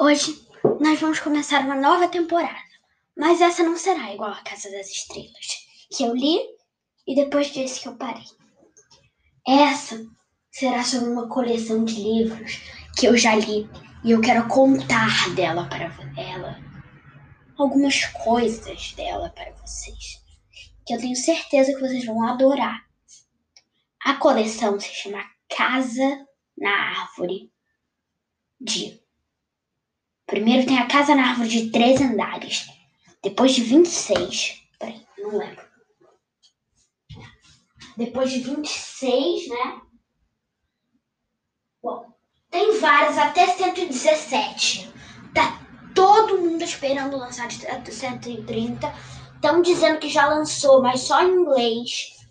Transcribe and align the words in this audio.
Hoje 0.00 0.48
nós 0.80 0.98
vamos 1.00 1.20
começar 1.20 1.60
uma 1.60 1.74
nova 1.74 2.08
temporada, 2.08 2.58
mas 3.16 3.40
essa 3.40 3.62
não 3.62 3.76
será 3.76 4.12
igual 4.12 4.30
a 4.30 4.42
Casa 4.42 4.70
das 4.70 4.88
Estrelas, 4.88 5.66
que 5.90 6.02
eu 6.02 6.14
li 6.14 6.38
e 7.06 7.14
depois 7.14 7.52
disse 7.52 7.80
que 7.80 7.88
eu 7.88 7.96
parei. 7.96 8.24
Essa 9.46 10.04
será 10.50 10.82
sobre 10.82 11.10
uma 11.10 11.28
coleção 11.28 11.84
de 11.84 11.94
livros 11.94 12.60
que 12.98 13.06
eu 13.06 13.16
já 13.18 13.34
li 13.34 13.68
e 14.02 14.12
eu 14.12 14.20
quero 14.20 14.48
contar 14.48 15.34
dela 15.34 15.68
para 15.68 15.84
ela, 16.16 16.58
algumas 17.58 18.06
coisas 18.06 18.92
dela 18.94 19.28
para 19.30 19.52
vocês, 19.52 20.22
que 20.86 20.94
eu 20.94 20.98
tenho 20.98 21.16
certeza 21.16 21.74
que 21.74 21.80
vocês 21.80 22.04
vão 22.06 22.26
adorar. 22.26 22.82
A 24.04 24.14
coleção 24.14 24.80
se 24.80 24.88
chama 24.88 25.22
Casa 25.54 26.26
na 26.56 26.70
Árvore 26.70 27.52
de 28.58 29.01
Primeiro 30.32 30.66
tem 30.66 30.78
a 30.78 30.88
casa 30.88 31.14
na 31.14 31.28
árvore 31.28 31.50
de 31.50 31.70
três 31.70 32.00
andares. 32.00 32.66
Depois 33.22 33.52
de 33.52 33.60
26. 33.64 34.62
Peraí, 34.78 35.06
não 35.18 35.36
lembro. 35.36 35.62
Depois 37.98 38.30
de 38.30 38.38
26, 38.38 39.48
né? 39.50 39.82
Bom, 41.82 42.14
tem 42.50 42.78
vários 42.80 43.18
até 43.18 43.46
117. 43.46 44.90
Tá 45.34 45.60
todo 45.94 46.40
mundo 46.40 46.64
esperando 46.64 47.18
lançar 47.18 47.46
de 47.46 47.92
130. 47.92 48.90
Estão 49.34 49.60
dizendo 49.60 49.98
que 49.98 50.08
já 50.08 50.28
lançou, 50.28 50.80
mas 50.80 51.02
só 51.02 51.22
em 51.22 51.42
inglês. 51.42 52.26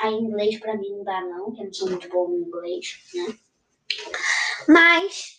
Aí 0.00 0.12
em 0.12 0.24
inglês 0.24 0.58
pra 0.58 0.76
mim 0.76 0.90
não 0.90 1.04
dá 1.04 1.20
não, 1.20 1.52
que 1.52 1.60
eu 1.60 1.66
não 1.66 1.72
sou 1.72 1.88
muito 1.88 2.08
bom 2.08 2.32
em 2.32 2.48
inglês, 2.48 2.98
né? 3.14 3.38
Mas 4.66 5.33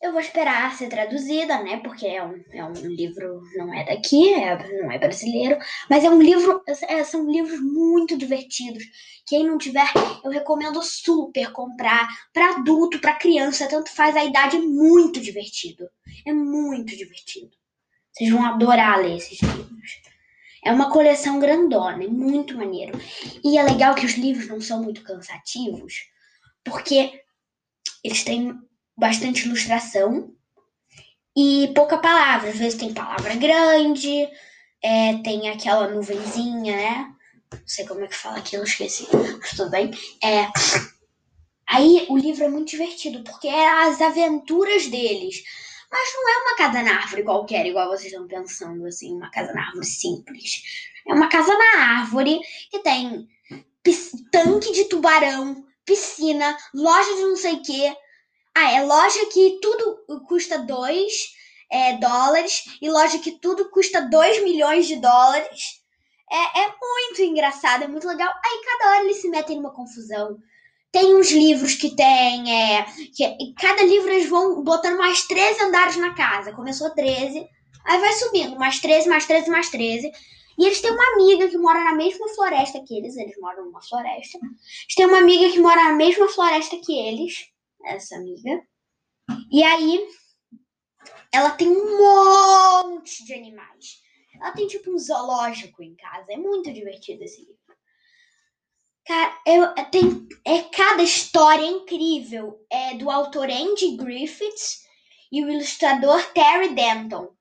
eu 0.00 0.12
vou 0.12 0.20
esperar 0.20 0.76
ser 0.76 0.88
traduzida, 0.88 1.60
né? 1.62 1.78
Porque 1.78 2.06
é 2.06 2.24
um, 2.24 2.44
é 2.52 2.64
um 2.64 2.72
livro, 2.72 3.42
não 3.56 3.74
é 3.74 3.84
daqui, 3.84 4.32
é, 4.32 4.82
não 4.82 4.92
é 4.92 4.98
brasileiro, 4.98 5.58
mas 5.90 6.04
é 6.04 6.10
um 6.10 6.22
livro, 6.22 6.62
é, 6.66 7.02
são 7.02 7.28
livros 7.28 7.60
muito 7.60 8.16
divertidos. 8.16 8.84
Quem 9.26 9.44
não 9.44 9.58
tiver, 9.58 9.86
eu 10.24 10.30
recomendo 10.30 10.82
super 10.82 11.50
comprar 11.52 12.08
para 12.32 12.56
adulto, 12.56 13.00
para 13.00 13.16
criança, 13.16 13.68
tanto 13.68 13.90
faz 13.90 14.16
a 14.16 14.24
idade, 14.24 14.56
é 14.56 14.60
muito 14.60 15.20
divertido. 15.20 15.88
É 16.24 16.32
muito 16.32 16.96
divertido. 16.96 17.50
Vocês 18.12 18.30
vão 18.30 18.44
adorar 18.44 19.00
ler 19.00 19.16
esses 19.16 19.40
livros. 19.40 20.00
É 20.64 20.72
uma 20.72 20.90
coleção 20.90 21.38
grandona, 21.40 22.04
é 22.04 22.08
muito 22.08 22.56
maneiro. 22.56 22.98
E 23.44 23.58
é 23.58 23.62
legal 23.62 23.94
que 23.94 24.06
os 24.06 24.14
livros 24.14 24.48
não 24.48 24.60
são 24.60 24.82
muito 24.82 25.02
cansativos, 25.02 25.94
porque 26.64 27.20
eles 28.02 28.24
têm 28.24 28.58
bastante 28.98 29.46
ilustração 29.46 30.34
e 31.36 31.70
pouca 31.74 31.98
palavra. 31.98 32.50
Às 32.50 32.58
vezes 32.58 32.78
tem 32.78 32.92
palavra 32.92 33.36
grande, 33.36 34.28
é, 34.82 35.14
tem 35.22 35.48
aquela 35.48 35.88
nuvenzinha, 35.88 36.76
né? 36.76 37.14
Não 37.52 37.60
sei 37.66 37.86
como 37.86 38.04
é 38.04 38.08
que 38.08 38.16
fala 38.16 38.38
aquilo, 38.38 38.64
esqueci. 38.64 39.06
Mas 39.12 39.50
tudo 39.52 39.70
bem. 39.70 39.90
É, 40.22 40.48
aí 41.68 42.06
o 42.10 42.16
livro 42.18 42.44
é 42.44 42.48
muito 42.48 42.70
divertido, 42.70 43.22
porque 43.22 43.46
é 43.46 43.68
as 43.84 44.00
aventuras 44.00 44.88
deles. 44.88 45.42
Mas 45.90 46.12
não 46.14 46.28
é 46.28 46.42
uma 46.42 46.56
casa 46.56 46.82
na 46.82 46.96
árvore 46.96 47.22
qualquer, 47.22 47.64
igual 47.64 47.88
vocês 47.88 48.12
estão 48.12 48.26
pensando, 48.26 48.84
assim, 48.84 49.14
uma 49.14 49.30
casa 49.30 49.54
na 49.54 49.68
árvore 49.68 49.86
simples. 49.86 50.62
É 51.08 51.14
uma 51.14 51.28
casa 51.28 51.56
na 51.56 52.00
árvore 52.00 52.40
que 52.70 52.80
tem 52.80 53.26
tanque 54.30 54.72
de 54.72 54.84
tubarão, 54.84 55.64
piscina, 55.86 56.54
loja 56.74 57.14
de 57.14 57.22
não 57.22 57.36
sei 57.36 57.54
o 57.54 57.62
quê, 57.62 57.96
ah, 58.56 58.72
é 58.72 58.82
loja 58.82 59.26
que 59.26 59.58
tudo 59.60 60.04
custa 60.26 60.58
2 60.58 61.38
é, 61.70 61.96
dólares 61.98 62.64
e 62.80 62.90
loja 62.90 63.18
que 63.18 63.32
tudo 63.32 63.70
custa 63.70 64.00
2 64.02 64.42
milhões 64.42 64.86
de 64.86 64.96
dólares. 64.96 65.82
É, 66.30 66.60
é 66.62 66.74
muito 66.80 67.22
engraçado, 67.22 67.84
é 67.84 67.88
muito 67.88 68.06
legal. 68.06 68.28
Aí 68.28 68.62
cada 68.64 68.90
hora 68.90 69.04
eles 69.04 69.20
se 69.20 69.28
metem 69.28 69.56
numa 69.56 69.72
confusão. 69.72 70.38
Tem 70.90 71.14
uns 71.14 71.30
livros 71.30 71.74
que 71.74 71.94
tem. 71.94 72.52
É, 72.52 72.86
que, 73.14 73.54
cada 73.58 73.82
livro 73.82 74.10
eles 74.10 74.28
vão 74.28 74.62
botando 74.62 74.98
mais 74.98 75.26
13 75.26 75.62
andares 75.64 75.96
na 75.96 76.14
casa. 76.14 76.52
Começou 76.52 76.90
13, 76.94 77.46
aí 77.84 78.00
vai 78.00 78.12
subindo, 78.14 78.58
mais 78.58 78.80
13, 78.80 79.08
mais 79.08 79.26
13, 79.26 79.50
mais 79.50 79.70
13. 79.70 80.10
E 80.58 80.66
eles 80.66 80.80
têm 80.80 80.90
uma 80.90 81.12
amiga 81.14 81.48
que 81.48 81.56
mora 81.56 81.84
na 81.84 81.94
mesma 81.94 82.28
floresta 82.30 82.82
que 82.84 82.96
eles. 82.96 83.16
Eles 83.16 83.36
moram 83.40 83.66
numa 83.66 83.80
floresta. 83.82 84.38
Eles 84.38 84.94
têm 84.96 85.06
uma 85.06 85.18
amiga 85.18 85.50
que 85.50 85.60
mora 85.60 85.84
na 85.84 85.92
mesma 85.92 86.28
floresta 86.28 86.76
que 86.84 86.98
eles 86.98 87.48
essa 87.84 88.16
amiga. 88.16 88.62
E 89.50 89.62
aí, 89.62 90.06
ela 91.32 91.50
tem 91.50 91.68
um 91.68 91.98
monte 91.98 93.24
de 93.24 93.34
animais. 93.34 94.02
Ela 94.34 94.52
tem 94.52 94.66
tipo 94.66 94.90
um 94.90 94.98
zoológico 94.98 95.82
em 95.82 95.94
casa. 95.96 96.32
É 96.32 96.36
muito 96.36 96.72
divertido 96.72 97.24
esse 97.24 97.40
livro. 97.40 97.58
Cara, 99.06 99.40
eu, 99.46 99.74
tem, 99.90 100.28
é 100.44 100.62
cada 100.64 101.02
história 101.02 101.64
incrível. 101.64 102.64
É 102.70 102.94
do 102.94 103.10
autor 103.10 103.48
Andy 103.50 103.96
Griffiths 103.96 104.86
e 105.32 105.44
o 105.44 105.50
ilustrador 105.50 106.22
Terry 106.32 106.74
Denton. 106.74 107.34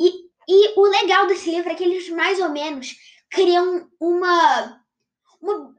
E, 0.00 0.30
e 0.48 0.78
o 0.78 0.82
legal 0.82 1.26
desse 1.26 1.50
livro 1.50 1.70
é 1.70 1.74
que 1.74 1.84
eles 1.84 2.08
mais 2.10 2.40
ou 2.40 2.48
menos 2.48 2.96
criam 3.30 3.88
uma, 4.00 4.84
uma 5.40 5.74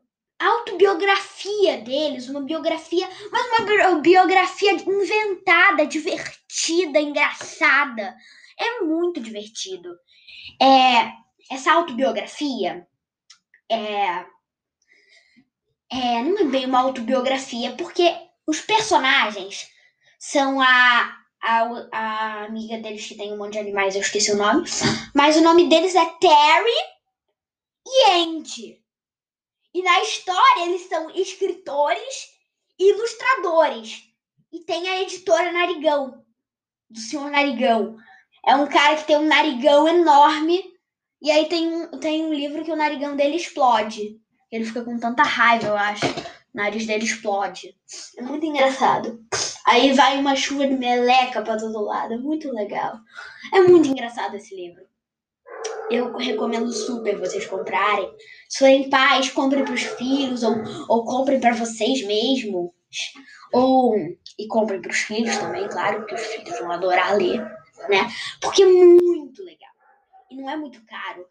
autobiografia 0.47 1.77
deles, 1.79 2.29
uma 2.29 2.41
biografia, 2.41 3.07
mas 3.31 3.45
uma 3.59 3.99
biografia 3.99 4.73
inventada, 4.73 5.85
divertida, 5.85 6.99
engraçada. 6.99 8.15
É 8.57 8.81
muito 8.81 9.19
divertido. 9.19 9.89
É, 10.61 11.11
essa 11.49 11.73
autobiografia 11.73 12.87
é, 13.69 14.25
é, 15.91 16.23
não 16.23 16.39
é 16.39 16.43
bem 16.45 16.65
uma 16.65 16.79
autobiografia, 16.79 17.73
porque 17.73 18.13
os 18.47 18.61
personagens 18.61 19.69
são 20.17 20.61
a, 20.61 21.17
a, 21.41 21.87
a 21.91 22.45
amiga 22.45 22.77
deles 22.77 23.05
que 23.05 23.15
tem 23.15 23.33
um 23.33 23.37
monte 23.37 23.53
de 23.53 23.59
animais, 23.59 23.95
eu 23.95 24.01
esqueci 24.01 24.31
o 24.31 24.37
nome, 24.37 24.63
mas 25.13 25.37
o 25.37 25.41
nome 25.41 25.67
deles 25.67 25.95
é 25.95 26.05
Terry 26.05 26.69
e 27.85 28.11
Andy. 28.11 28.80
E 29.73 29.81
na 29.81 30.01
história 30.01 30.65
eles 30.65 30.87
são 30.87 31.09
escritores 31.11 32.29
e 32.77 32.89
ilustradores. 32.89 34.03
E 34.51 34.59
tem 34.59 34.89
a 34.89 35.01
editora 35.01 35.51
Narigão, 35.51 36.25
do 36.89 36.99
senhor 36.99 37.29
Narigão. 37.31 37.95
É 38.45 38.55
um 38.55 38.67
cara 38.67 38.97
que 38.97 39.05
tem 39.05 39.17
um 39.17 39.27
narigão 39.27 39.87
enorme. 39.87 40.61
E 41.21 41.31
aí 41.31 41.47
tem 41.47 41.67
um, 41.67 41.87
tem 41.99 42.25
um 42.25 42.33
livro 42.33 42.65
que 42.65 42.71
o 42.71 42.75
narigão 42.75 43.15
dele 43.15 43.35
explode. 43.35 44.19
Ele 44.51 44.65
fica 44.65 44.83
com 44.83 44.99
tanta 44.99 45.23
raiva, 45.23 45.67
eu 45.67 45.77
acho. 45.77 46.05
O 46.05 46.57
nariz 46.57 46.85
dele 46.85 47.05
explode. 47.05 47.77
É 48.17 48.21
muito 48.21 48.45
engraçado. 48.45 49.23
Aí 49.65 49.93
vai 49.93 50.17
uma 50.19 50.35
chuva 50.35 50.67
de 50.67 50.73
meleca 50.73 51.41
para 51.41 51.57
todo 51.57 51.83
lado. 51.83 52.15
É 52.15 52.17
muito 52.17 52.51
legal. 52.51 52.97
É 53.53 53.61
muito 53.61 53.87
engraçado 53.87 54.35
esse 54.35 54.53
livro 54.55 54.90
eu 55.91 56.15
recomendo 56.15 56.71
super 56.71 57.17
vocês 57.17 57.45
comprarem. 57.45 58.09
Se 58.49 58.59
forem 58.59 58.89
pais, 58.89 59.29
comprem 59.29 59.63
para 59.63 59.73
os 59.73 59.83
filhos 59.83 60.43
ou, 60.43 60.55
ou 60.87 61.05
comprem 61.05 61.39
para 61.39 61.53
vocês 61.53 62.05
mesmos. 62.05 62.71
Ou 63.53 63.95
e 64.37 64.47
comprem 64.47 64.81
para 64.81 64.91
os 64.91 64.97
filhos 64.97 65.37
também, 65.37 65.67
claro, 65.67 65.99
porque 65.99 66.15
os 66.15 66.21
filhos 66.21 66.59
vão 66.59 66.71
adorar 66.71 67.15
ler, 67.15 67.39
né? 67.89 68.09
Porque 68.39 68.63
é 68.63 68.65
muito 68.65 69.43
legal. 69.43 69.71
E 70.29 70.35
não 70.35 70.49
é 70.49 70.55
muito 70.55 70.83
caro. 70.85 71.25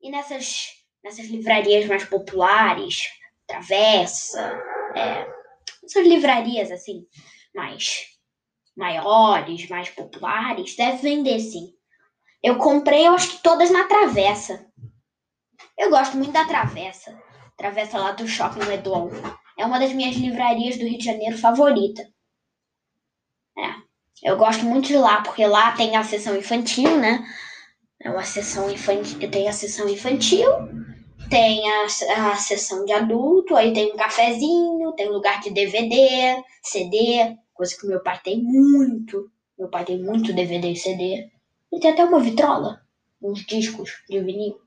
E 0.00 0.10
nessas, 0.10 0.68
nessas 1.02 1.26
livrarias 1.26 1.86
mais 1.86 2.04
populares, 2.04 3.08
Travessa, 3.46 4.62
é, 4.94 5.26
essas 5.84 6.06
livrarias 6.06 6.70
assim, 6.70 7.04
mais 7.54 8.06
maiores, 8.76 9.68
mais 9.68 9.90
populares, 9.90 10.76
deve 10.76 10.98
vender 10.98 11.40
sim. 11.40 11.74
Eu 12.42 12.56
comprei, 12.56 13.06
eu 13.06 13.12
acho 13.12 13.32
que 13.32 13.42
todas 13.42 13.70
na 13.70 13.84
Travessa. 13.84 14.66
Eu 15.76 15.90
gosto 15.90 16.16
muito 16.16 16.32
da 16.32 16.46
Travessa. 16.46 17.18
Travessa 17.56 17.98
lá 17.98 18.12
do 18.12 18.26
Shopping 18.26 18.64
Leblon. 18.64 19.10
É 19.58 19.64
uma 19.66 19.78
das 19.78 19.92
minhas 19.92 20.16
livrarias 20.16 20.78
do 20.78 20.86
Rio 20.86 20.98
de 20.98 21.04
Janeiro 21.04 21.36
favorita. 21.36 22.02
É. 23.58 23.74
Eu 24.22 24.36
gosto 24.36 24.64
muito 24.64 24.88
de 24.88 24.96
lá, 24.96 25.22
porque 25.22 25.46
lá 25.46 25.72
tem 25.72 25.96
a 25.96 26.04
sessão 26.04 26.36
infantil, 26.36 26.98
né? 26.98 27.22
É 28.02 28.10
uma 28.10 28.24
sessão 28.24 28.70
infantil. 28.70 29.30
Tem 29.30 29.48
a 29.48 29.52
sessão 29.52 29.88
infantil, 29.88 30.48
tem 31.28 31.62
a, 31.70 31.84
a 31.84 32.36
sessão 32.36 32.84
de 32.86 32.92
adulto, 32.92 33.54
aí 33.54 33.72
tem 33.74 33.92
um 33.92 33.96
cafezinho, 33.96 34.92
tem 34.92 35.08
lugar 35.08 35.40
de 35.40 35.50
DVD, 35.50 36.42
CD, 36.62 37.36
coisa 37.52 37.76
que 37.78 37.86
meu 37.86 38.02
pai 38.02 38.18
tem 38.24 38.42
muito. 38.42 39.30
Meu 39.58 39.68
pai 39.68 39.84
tem 39.84 40.02
muito 40.02 40.32
DVD 40.32 40.72
e 40.72 40.76
CD. 40.76 41.30
E 41.72 41.80
tem 41.80 41.92
até 41.92 42.04
uma 42.04 42.20
vitrola, 42.20 42.82
uns 43.22 43.44
discos 43.46 43.90
de 44.08 44.20
vinil. 44.20 44.60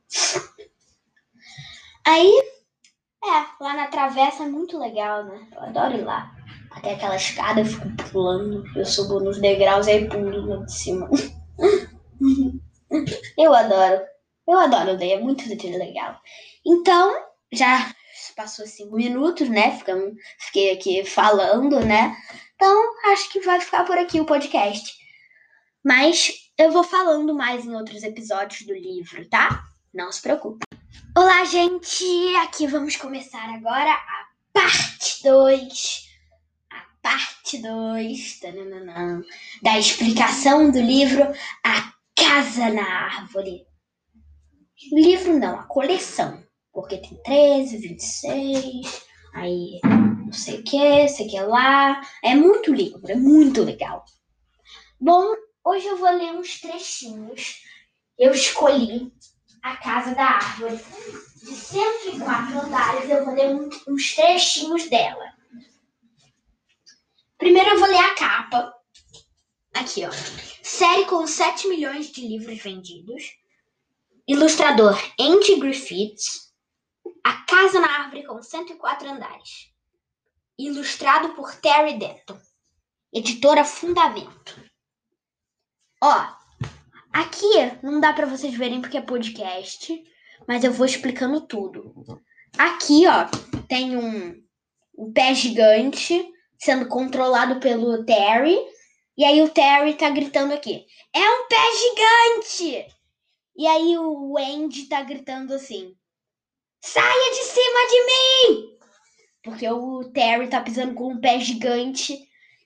Aí, 2.05 2.44
é, 3.23 3.63
lá 3.63 3.73
na 3.73 3.88
travessa 3.88 4.44
é 4.44 4.47
muito 4.47 4.77
legal, 4.77 5.25
né? 5.25 5.47
Eu 5.53 5.61
adoro 5.61 5.97
ir 5.97 6.03
lá. 6.03 6.35
Até 6.71 6.94
aquela 6.94 7.15
escada 7.15 7.61
eu 7.61 7.65
fico 7.65 7.88
pulando. 8.11 8.63
Eu 8.75 8.85
subo 8.85 9.19
nos 9.19 9.39
degraus 9.39 9.88
e 9.88 9.91
aí 9.91 10.09
pulo 10.09 10.45
lá 10.45 10.65
de 10.65 10.73
cima. 10.73 11.09
eu 13.38 13.53
adoro. 13.53 14.01
Eu 14.47 14.59
adoro 14.59 14.97
o 14.97 15.03
é 15.03 15.19
muito 15.19 15.47
legal. 15.47 16.19
Então, 16.65 17.15
já 17.51 17.94
passou 18.35 18.67
cinco 18.67 18.95
minutos, 18.95 19.50
né? 19.50 19.77
Ficamos, 19.77 20.15
fiquei 20.39 20.71
aqui 20.71 21.05
falando, 21.05 21.79
né? 21.79 22.15
Então, 22.55 23.11
acho 23.11 23.31
que 23.31 23.39
vai 23.39 23.61
ficar 23.61 23.85
por 23.85 23.97
aqui 23.97 24.19
o 24.19 24.25
podcast. 24.25 24.94
Mas 25.83 26.42
eu 26.57 26.71
vou 26.71 26.83
falando 26.83 27.33
mais 27.33 27.65
em 27.65 27.75
outros 27.75 28.03
episódios 28.03 28.61
do 28.67 28.73
livro, 28.73 29.27
tá? 29.27 29.65
Não 29.94 30.11
se 30.11 30.21
preocupe. 30.21 30.65
Olá, 31.17 31.44
gente! 31.45 32.05
Aqui 32.44 32.67
vamos 32.67 32.95
começar 32.95 33.44
agora 33.55 33.91
a 33.91 34.27
parte 34.53 35.23
2. 35.23 36.09
A 36.69 36.85
parte 37.01 37.57
2 37.57 38.39
da 39.61 39.79
explicação 39.79 40.69
do 40.69 40.79
livro 40.79 41.23
A 41.63 41.94
Casa 42.15 42.69
na 42.69 42.83
Árvore. 42.83 43.65
Livro 44.91 45.39
não, 45.39 45.59
a 45.59 45.63
coleção. 45.63 46.44
Porque 46.71 46.97
tem 46.97 47.21
13, 47.23 47.77
26, 47.77 49.05
aí 49.33 49.79
não 49.83 50.31
sei 50.31 50.59
o 50.59 50.63
que, 50.63 51.07
sei 51.07 51.27
o 51.27 51.29
que 51.29 51.39
lá. 51.39 52.01
É 52.23 52.35
muito 52.35 52.73
livro, 52.73 53.11
é 53.11 53.15
muito 53.15 53.63
legal. 53.63 54.03
Bom, 55.00 55.35
hoje 55.63 55.88
eu 55.88 55.98
vou 55.98 56.12
ler 56.12 56.33
uns 56.33 56.60
trechinhos. 56.60 57.63
Eu 58.18 58.31
escolhi 58.31 59.12
A 59.62 59.77
Casa 59.77 60.13
da 60.13 60.24
Árvore 60.24 60.77
de 61.44 61.56
104 61.56 62.60
andares, 62.60 63.10
eu 63.10 63.25
vou 63.25 63.33
ler 63.33 63.56
uns 63.88 64.15
trechinhos 64.15 64.89
dela. 64.89 65.33
Primeiro 67.38 67.71
eu 67.71 67.80
vou 67.80 67.89
ler 67.89 67.98
a 67.98 68.15
capa. 68.15 68.74
Aqui, 69.74 70.06
ó. 70.06 70.12
Série 70.62 71.06
com 71.06 71.27
7 71.27 71.68
milhões 71.68 72.12
de 72.12 72.25
livros 72.25 72.62
vendidos. 72.62 73.38
Ilustrador 74.27 74.98
Andy 75.19 75.60
Griffiths. 75.60 76.54
A 77.24 77.33
Casa 77.45 77.80
na 77.80 77.88
Árvore 77.88 78.25
com 78.25 78.42
104 78.42 79.10
andares. 79.10 79.74
Ilustrado 80.57 81.33
por 81.33 81.54
Terry 81.56 81.98
Denton. 81.98 82.39
Editora 83.12 83.65
Fundamento. 83.65 84.72
Ó, 86.05 86.27
aqui 87.13 87.47
não 87.81 88.01
dá 88.01 88.11
para 88.11 88.25
vocês 88.25 88.53
verem 88.53 88.81
porque 88.81 88.97
é 88.97 89.01
podcast, 89.01 90.03
mas 90.45 90.61
eu 90.61 90.73
vou 90.73 90.85
explicando 90.85 91.39
tudo. 91.47 92.21
Aqui, 92.57 93.07
ó, 93.07 93.25
tem 93.69 93.95
um, 93.95 94.44
um 94.97 95.13
pé 95.13 95.33
gigante 95.33 96.29
sendo 96.59 96.89
controlado 96.89 97.57
pelo 97.61 98.03
Terry. 98.03 98.59
E 99.17 99.23
aí 99.23 99.41
o 99.41 99.47
Terry 99.47 99.94
tá 99.94 100.09
gritando 100.09 100.53
aqui: 100.53 100.85
É 101.13 101.21
um 101.21 101.47
pé 101.47 102.41
gigante! 102.51 102.94
E 103.55 103.65
aí 103.65 103.97
o 103.97 104.38
Andy 104.38 104.88
tá 104.89 105.03
gritando 105.03 105.53
assim: 105.53 105.95
Saia 106.81 107.31
de 107.31 107.44
cima 107.45 107.79
de 107.89 108.05
mim! 108.05 108.77
Porque 109.41 109.69
o 109.69 110.03
Terry 110.11 110.50
tá 110.50 110.59
pisando 110.59 110.95
com 110.95 111.13
um 111.13 111.21
pé 111.21 111.39
gigante 111.39 112.19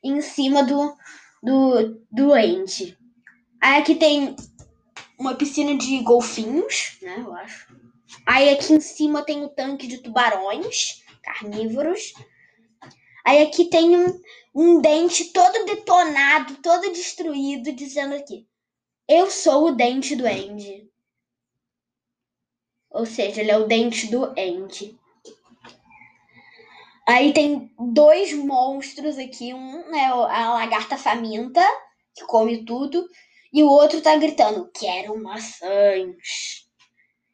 em 0.04 0.22
cima 0.22 0.63
do, 0.63 0.98
do, 1.44 2.01
do 2.12 2.34
Andy. 2.34 2.98
Aí 3.62 3.81
aqui 3.81 3.95
tem 3.95 4.36
uma 5.18 5.36
piscina 5.36 5.75
de 5.75 6.00
golfinhos, 6.00 6.98
né? 7.01 7.15
Eu 7.19 7.33
acho. 7.33 7.75
Aí 8.25 8.50
aqui 8.50 8.74
em 8.74 8.80
cima 8.80 9.24
tem 9.24 9.42
o 9.42 9.45
um 9.45 9.50
tanque 9.50 9.88
de 9.88 9.98
tubarões 10.00 11.04
carnívoros. 11.24 12.13
Aí 13.25 13.42
aqui 13.42 13.65
tem 13.65 13.98
um, 13.98 14.21
um 14.56 14.80
dente 14.80 15.33
todo 15.33 15.65
detonado, 15.65 16.56
todo 16.62 16.92
destruído, 16.92 17.71
dizendo 17.74 18.15
aqui: 18.15 18.48
Eu 19.07 19.30
sou 19.30 19.68
o 19.68 19.71
dente 19.71 20.15
do 20.15 20.25
Andy. 20.25 20.89
Ou 22.89 23.06
seja, 23.06 23.42
ele 23.42 23.51
é 23.51 23.57
o 23.57 23.68
dente 23.68 24.07
do 24.07 24.24
Andy. 24.25 24.98
Aí 27.07 27.31
tem 27.33 27.71
dois 27.80 28.33
monstros 28.33 29.18
aqui. 29.18 29.53
Um 29.53 29.95
é 29.95 30.06
a 30.07 30.53
lagarta 30.53 30.98
faminta, 30.98 31.62
que 32.13 32.25
come 32.25 32.65
tudo. 32.65 33.07
E 33.54 33.64
o 33.64 33.70
outro 33.70 34.02
tá 34.02 34.16
gritando: 34.16 34.70
Quero 34.74 35.22
maçãs. 35.22 36.68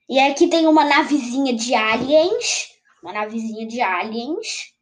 E 0.09 0.19
aqui 0.19 0.47
tem 0.47 0.67
uma 0.67 0.85
navezinha 0.85 1.53
de 1.53 1.73
aliens. 1.73 2.69
Uma 3.01 3.13
navezinha 3.13 3.67
de 3.67 3.81
aliens. 3.81 4.73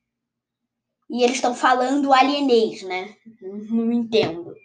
E 1.09 1.23
eles 1.23 1.35
estão 1.35 1.53
falando 1.53 2.13
alienês, 2.13 2.83
né? 2.83 3.15
Não 3.41 3.91
entendo. 3.91 4.55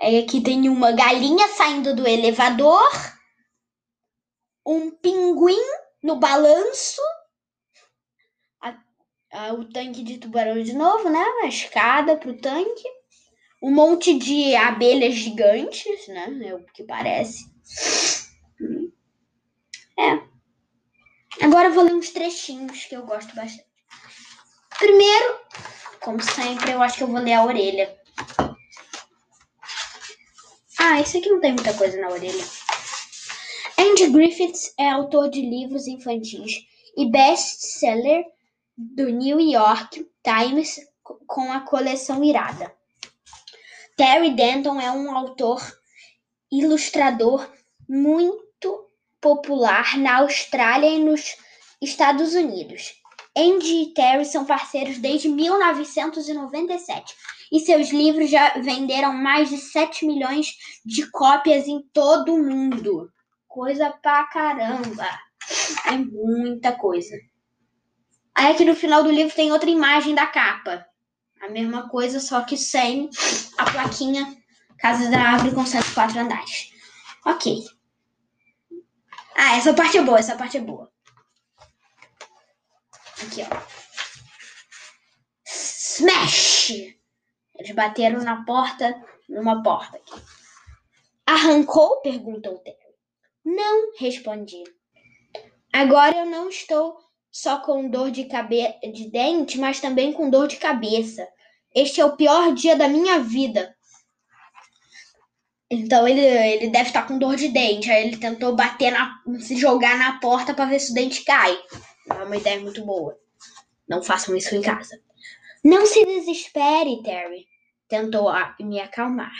Aí 0.00 0.18
aqui 0.18 0.40
tem 0.40 0.68
uma 0.68 0.92
galinha 0.92 1.48
saindo 1.48 1.94
do 1.94 2.06
elevador. 2.06 2.90
Um 4.64 4.90
pinguim 4.90 5.60
no 6.02 6.16
balanço. 6.16 7.00
A, 8.60 8.76
a, 9.32 9.52
o 9.54 9.64
tanque 9.64 10.02
de 10.02 10.18
tubarão 10.18 10.62
de 10.62 10.72
novo, 10.72 11.08
né? 11.08 11.24
A 11.42 11.46
escada 11.46 12.16
pro 12.16 12.40
tanque. 12.40 13.01
Um 13.62 13.70
monte 13.70 14.18
de 14.18 14.56
abelhas 14.56 15.14
gigantes, 15.14 16.08
né? 16.08 16.40
É 16.44 16.54
o 16.54 16.64
que 16.64 16.82
parece. 16.82 17.44
É. 19.98 21.44
Agora 21.44 21.68
eu 21.68 21.72
vou 21.72 21.84
ler 21.84 21.94
uns 21.94 22.10
trechinhos 22.10 22.84
que 22.84 22.96
eu 22.96 23.06
gosto 23.06 23.34
bastante. 23.34 23.64
Primeiro, 24.78 25.38
como 26.00 26.20
sempre, 26.20 26.72
eu 26.72 26.82
acho 26.82 26.96
que 26.96 27.02
eu 27.04 27.08
vou 27.08 27.20
ler 27.20 27.34
a 27.34 27.44
orelha. 27.44 27.96
Ah, 30.78 31.00
esse 31.00 31.18
aqui 31.18 31.28
não 31.30 31.40
tem 31.40 31.52
muita 31.52 31.72
coisa 31.74 32.00
na 32.00 32.08
orelha. 32.08 32.44
Andy 33.78 34.08
Griffiths 34.08 34.74
é 34.76 34.90
autor 34.90 35.30
de 35.30 35.40
livros 35.40 35.86
infantis 35.86 36.66
e 36.96 37.08
best-seller 37.08 38.24
do 38.76 39.08
New 39.08 39.40
York 39.40 40.04
Times 40.24 40.80
com 41.02 41.52
a 41.52 41.60
coleção 41.60 42.24
Irada. 42.24 42.74
Terry 44.02 44.34
Denton 44.34 44.80
é 44.80 44.90
um 44.90 45.16
autor 45.16 45.62
ilustrador 46.50 47.48
muito 47.88 48.90
popular 49.20 49.96
na 49.96 50.16
Austrália 50.16 50.88
e 50.88 50.98
nos 50.98 51.36
Estados 51.80 52.34
Unidos. 52.34 52.94
Andy 53.36 53.82
e 53.82 53.94
Terry 53.94 54.24
são 54.24 54.44
parceiros 54.44 54.98
desde 54.98 55.28
1997 55.28 57.14
e 57.52 57.60
seus 57.60 57.90
livros 57.90 58.28
já 58.28 58.54
venderam 58.54 59.12
mais 59.12 59.50
de 59.50 59.58
7 59.58 60.04
milhões 60.04 60.48
de 60.84 61.08
cópias 61.08 61.68
em 61.68 61.80
todo 61.92 62.34
o 62.34 62.42
mundo. 62.42 63.08
Coisa 63.46 63.88
pra 64.02 64.24
caramba! 64.24 65.06
É 65.86 65.96
muita 65.96 66.72
coisa. 66.72 67.16
Aí 68.34 68.50
aqui 68.50 68.64
no 68.64 68.74
final 68.74 69.04
do 69.04 69.12
livro 69.12 69.32
tem 69.32 69.52
outra 69.52 69.70
imagem 69.70 70.12
da 70.12 70.26
capa. 70.26 70.84
A 71.42 71.48
mesma 71.48 71.88
coisa, 71.88 72.20
só 72.20 72.42
que 72.42 72.56
sem 72.56 73.10
a 73.58 73.70
plaquinha 73.70 74.42
Casa 74.82 75.08
da 75.08 75.20
Árvore 75.20 75.54
com 75.54 75.64
104 75.64 76.18
andares. 76.18 76.72
Ok. 77.24 77.64
Ah, 79.36 79.56
essa 79.56 79.72
parte 79.72 79.96
é 79.96 80.02
boa, 80.02 80.18
essa 80.18 80.34
parte 80.34 80.56
é 80.56 80.60
boa. 80.60 80.92
Aqui, 83.24 83.42
ó. 83.42 83.62
Smash! 85.46 86.70
Eles 87.54 87.70
bateram 87.76 88.24
na 88.24 88.44
porta, 88.44 89.00
numa 89.28 89.62
porta 89.62 89.98
aqui. 89.98 90.20
Arrancou? 91.24 92.00
perguntou 92.00 92.58
Terry. 92.58 92.76
Não, 93.44 93.92
respondi. 93.96 94.64
Agora 95.72 96.16
eu 96.16 96.26
não 96.26 96.48
estou 96.48 96.98
só 97.32 97.58
com 97.60 97.88
dor 97.88 98.10
de, 98.10 98.28
de 98.92 99.10
dente, 99.10 99.58
mas 99.58 99.80
também 99.80 100.12
com 100.12 100.28
dor 100.28 100.46
de 100.46 100.56
cabeça. 100.56 101.26
Este 101.74 102.02
é 102.02 102.04
o 102.04 102.14
pior 102.14 102.52
dia 102.52 102.76
da 102.76 102.86
minha 102.86 103.18
vida. 103.20 103.74
Então 105.70 106.06
ele, 106.06 106.20
ele 106.20 106.68
deve 106.68 106.88
estar 106.88 107.08
com 107.08 107.18
dor 107.18 107.34
de 107.34 107.48
dente. 107.48 107.90
Aí 107.90 108.06
ele 108.06 108.18
tentou 108.18 108.54
bater 108.54 108.92
na. 108.92 109.18
se 109.40 109.56
jogar 109.56 109.96
na 109.96 110.20
porta 110.20 110.52
para 110.52 110.66
ver 110.66 110.78
se 110.78 110.92
o 110.92 110.94
dente 110.94 111.24
cai. 111.24 111.58
Não 112.06 112.20
é 112.20 112.24
uma 112.24 112.36
ideia 112.36 112.60
muito 112.60 112.84
boa. 112.84 113.18
Não 113.88 114.02
façam 114.02 114.36
isso 114.36 114.54
em 114.54 114.60
casa. 114.60 115.00
Não 115.64 115.86
se 115.86 116.04
desespere, 116.04 117.02
Terry. 117.02 117.46
Tentou 117.88 118.30
me 118.60 118.78
acalmar. 118.78 119.32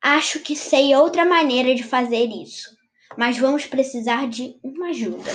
Acho 0.00 0.38
que 0.38 0.54
sei 0.54 0.94
outra 0.94 1.24
maneira 1.24 1.74
de 1.74 1.82
fazer 1.82 2.26
isso. 2.26 2.76
Mas 3.16 3.36
vamos 3.36 3.66
precisar 3.66 4.28
de 4.28 4.56
uma 4.62 4.90
ajuda. 4.90 5.32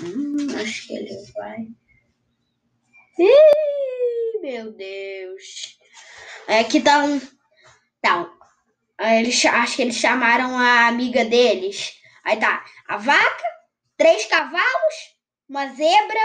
Hum, 0.00 0.36
acho 0.60 0.86
que 0.86 0.96
ele 0.96 1.32
vai. 1.34 1.66
Ih, 3.18 4.40
meu 4.40 4.72
Deus. 4.72 5.78
É 6.46 6.64
que 6.64 6.80
tá 6.80 7.04
um. 7.04 7.20
Tá. 8.00 8.32
Eles, 8.98 9.44
acho 9.44 9.76
que 9.76 9.82
eles 9.82 9.96
chamaram 9.96 10.56
a 10.56 10.86
amiga 10.86 11.24
deles. 11.24 11.92
Aí 12.24 12.38
tá 12.38 12.64
a 12.86 12.96
vaca, 12.96 13.44
três 13.96 14.26
cavalos, 14.26 14.94
uma 15.48 15.66
zebra, 15.74 16.20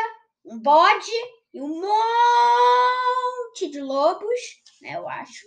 um 0.45 0.59
bode 0.59 1.11
e 1.53 1.61
um 1.61 1.81
monte 1.81 3.69
de 3.71 3.81
lobos, 3.81 4.39
né, 4.81 4.95
eu 4.95 5.09
acho. 5.09 5.45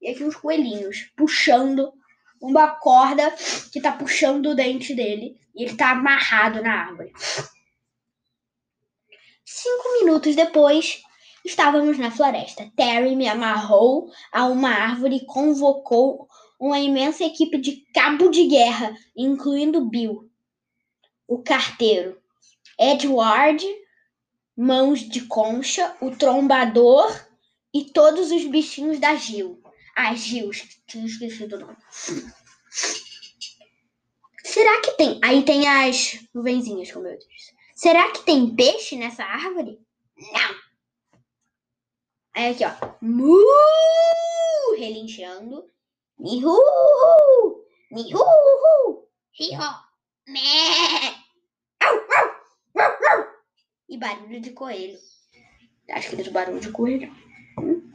E 0.00 0.10
aqui 0.10 0.22
uns 0.22 0.36
coelhinhos 0.36 1.10
puxando 1.16 1.92
uma 2.40 2.70
corda 2.76 3.34
que 3.72 3.80
tá 3.80 3.92
puxando 3.92 4.46
o 4.50 4.54
dente 4.54 4.94
dele. 4.94 5.40
Ele 5.58 5.74
tá 5.74 5.90
amarrado 5.90 6.62
na 6.62 6.72
árvore. 6.72 7.12
Cinco 9.44 9.92
minutos 10.00 10.36
depois, 10.36 11.02
estávamos 11.44 11.98
na 11.98 12.12
floresta. 12.12 12.70
Terry 12.76 13.16
me 13.16 13.26
amarrou 13.26 14.08
a 14.30 14.46
uma 14.46 14.70
árvore 14.70 15.16
e 15.16 15.26
convocou 15.26 16.28
uma 16.60 16.78
imensa 16.78 17.24
equipe 17.24 17.58
de 17.58 17.84
cabo 17.92 18.28
de 18.28 18.46
guerra, 18.46 18.96
incluindo 19.16 19.84
Bill, 19.84 20.30
o 21.26 21.42
carteiro, 21.42 22.20
Edward, 22.78 23.66
mãos 24.56 25.00
de 25.00 25.22
concha, 25.22 25.96
o 26.00 26.10
trombador 26.12 27.10
e 27.74 27.84
todos 27.84 28.30
os 28.30 28.44
bichinhos 28.44 28.98
da 28.98 29.14
Gil. 29.14 29.60
Ah, 29.96 30.14
Gil, 30.14 30.50
tinha 30.86 31.06
esquecido 31.06 31.56
o 31.56 31.60
nome. 31.60 31.76
Tem? 34.98 35.20
Aí 35.22 35.44
tem 35.44 35.68
as 35.68 36.18
nuvenzinhas, 36.34 36.90
como 36.90 37.06
eu 37.06 37.16
disse. 37.16 37.54
Será 37.76 38.10
que 38.10 38.24
tem 38.24 38.56
peixe 38.56 38.96
nessa 38.96 39.22
árvore? 39.22 39.78
Não. 40.16 40.54
Aí 42.34 42.50
aqui, 42.52 42.64
ó. 42.64 42.96
Mu! 43.00 43.44
Relinchando. 44.76 45.70
Nihu! 46.18 46.58
Nihu! 47.92 49.08
Hiho! 49.38 49.74
Mé! 50.26 51.14
E 53.88 53.96
barulho 53.96 54.40
de 54.40 54.50
coelho. 54.50 54.98
Acho 55.90 56.10
que 56.10 56.16
do 56.16 56.32
barulho 56.32 56.58
de 56.58 56.72
coelho. 56.72 57.14
Hum. 57.60 57.88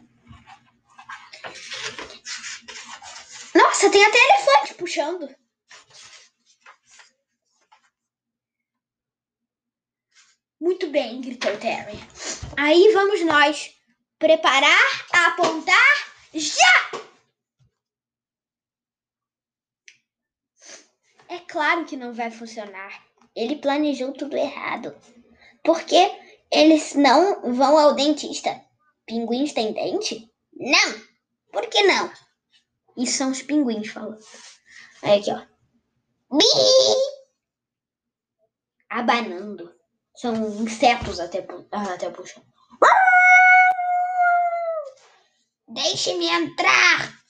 Nossa, 3.54 3.92
tem 3.92 4.06
até 4.06 4.18
elefante 4.18 4.74
puxando. 4.76 5.43
Muito 10.64 10.88
bem, 10.88 11.20
gritou 11.20 11.58
Terry. 11.58 12.00
Aí 12.56 12.94
vamos 12.94 13.22
nós 13.26 13.76
preparar, 14.18 14.80
apontar, 15.12 16.16
já! 16.34 17.04
É 21.28 21.40
claro 21.40 21.84
que 21.84 21.98
não 21.98 22.14
vai 22.14 22.32
funcionar. 22.32 23.06
Ele 23.36 23.58
planejou 23.58 24.14
tudo 24.14 24.38
errado. 24.38 24.96
Porque 25.66 25.98
eles 26.50 26.96
não 26.96 27.54
vão 27.54 27.78
ao 27.78 27.94
dentista. 27.94 28.64
Pinguins 29.06 29.52
têm 29.52 29.74
dente? 29.74 30.32
Não! 30.54 31.02
Por 31.52 31.68
que 31.68 31.82
não? 31.84 32.10
Isso 32.96 33.18
são 33.18 33.32
os 33.32 33.42
pinguins 33.42 33.90
falando. 33.90 34.24
Aí 35.02 35.20
aqui, 35.20 35.30
ó. 35.30 35.46
Bi! 36.38 36.46
Abanando. 38.90 39.83
São 40.16 40.36
insetos 40.62 41.20
até, 41.20 41.46
até 41.72 42.10
puxando. 42.10 42.46
Deixe-me 45.68 46.28
entrar! 46.28 47.24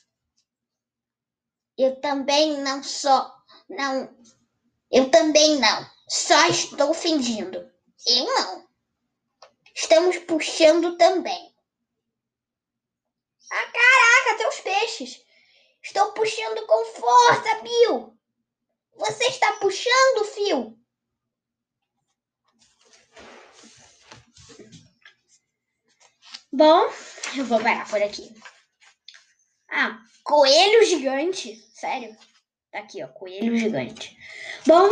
Eu 1.77 1.99
também 2.01 2.61
não 2.61 2.83
sou. 2.83 3.31
Não. 3.69 4.15
Eu 4.91 5.09
também 5.09 5.59
não. 5.59 5.89
Só 6.07 6.47
estou 6.47 6.93
fingindo. 6.93 7.71
Eu 8.05 8.25
não. 8.25 8.67
Estamos 9.73 10.17
puxando 10.19 10.97
também. 10.97 11.55
Ah, 13.49 13.71
caraca, 13.71 14.37
teus 14.37 14.59
peixes. 14.59 15.25
Estou 15.81 16.11
puxando 16.13 16.65
com 16.67 16.85
força, 16.85 17.61
Bill. 17.61 18.17
Você 18.95 19.23
está 19.25 19.53
puxando, 19.53 20.25
Phil? 20.25 20.82
Bom, 26.55 26.87
eu 27.35 27.45
vou 27.45 27.59
parar 27.59 27.89
por 27.89 27.99
aqui. 27.99 28.31
Ah, 29.71 29.97
coelho 30.23 30.85
gigante. 30.85 31.55
Sério? 31.73 32.15
Tá 32.71 32.77
aqui, 32.77 33.03
ó, 33.03 33.07
coelho 33.07 33.57
gigante. 33.57 34.15
Bom, 34.67 34.87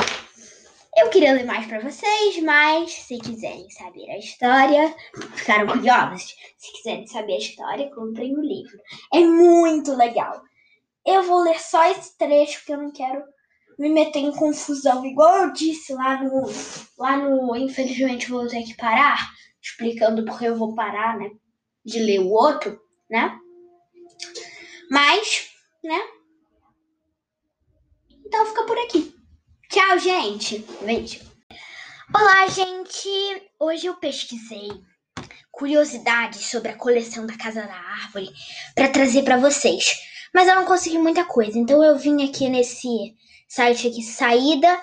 eu 0.97 1.11
queria 1.11 1.33
ler 1.33 1.45
mais 1.45 1.67
para 1.67 1.79
vocês, 1.79 2.41
mas 2.41 2.91
se 2.91 3.19
quiserem 3.19 3.69
saber 3.69 4.09
a 4.09 4.17
história, 4.17 4.95
ficaram 5.35 5.67
curiosos? 5.67 6.35
Se 6.57 6.73
quiserem 6.77 7.05
saber 7.05 7.33
a 7.33 7.37
história, 7.37 7.93
comprem 7.93 8.35
o 8.35 8.41
livro. 8.41 8.79
É 9.13 9.19
muito 9.19 9.95
legal. 9.95 10.41
Eu 11.05 11.21
vou 11.21 11.43
ler 11.43 11.59
só 11.59 11.91
esse 11.91 12.17
trecho 12.17 12.57
porque 12.57 12.73
eu 12.73 12.81
não 12.81 12.91
quero 12.91 13.23
me 13.77 13.87
meter 13.87 14.17
em 14.17 14.31
confusão, 14.31 15.05
igual 15.05 15.43
eu 15.43 15.53
disse 15.53 15.93
lá 15.93 16.23
no 16.23 16.41
lá 16.97 17.17
no 17.17 17.55
infelizmente 17.55 18.31
vou 18.31 18.47
ter 18.47 18.63
que 18.63 18.75
parar, 18.75 19.29
explicando 19.61 20.25
porque 20.25 20.45
eu 20.45 20.55
vou 20.57 20.73
parar, 20.73 21.19
né? 21.19 21.29
De 21.83 21.99
ler 21.99 22.19
o 22.19 22.29
outro, 22.29 22.79
né? 23.09 23.37
Mas, 24.89 25.49
né? 25.83 25.99
Então 28.25 28.45
fica 28.45 28.65
por 28.65 28.77
aqui. 28.77 29.15
Tchau, 29.69 29.99
gente. 29.99 30.59
Beijo. 30.81 31.19
Olá, 32.13 32.47
gente. 32.47 33.09
Hoje 33.59 33.87
eu 33.87 33.95
pesquisei 33.95 34.69
curiosidades 35.51 36.45
sobre 36.47 36.71
a 36.71 36.77
coleção 36.77 37.25
da 37.25 37.37
Casa 37.37 37.61
da 37.61 37.75
Árvore 37.75 38.29
para 38.75 38.89
trazer 38.89 39.23
para 39.23 39.37
vocês. 39.37 39.93
Mas 40.33 40.47
eu 40.47 40.55
não 40.55 40.65
consegui 40.65 40.97
muita 40.97 41.25
coisa, 41.25 41.59
então 41.59 41.83
eu 41.83 41.97
vim 41.97 42.23
aqui 42.23 42.47
nesse 42.47 42.87
site 43.47 43.87
aqui, 43.87 44.01
saída 44.01 44.81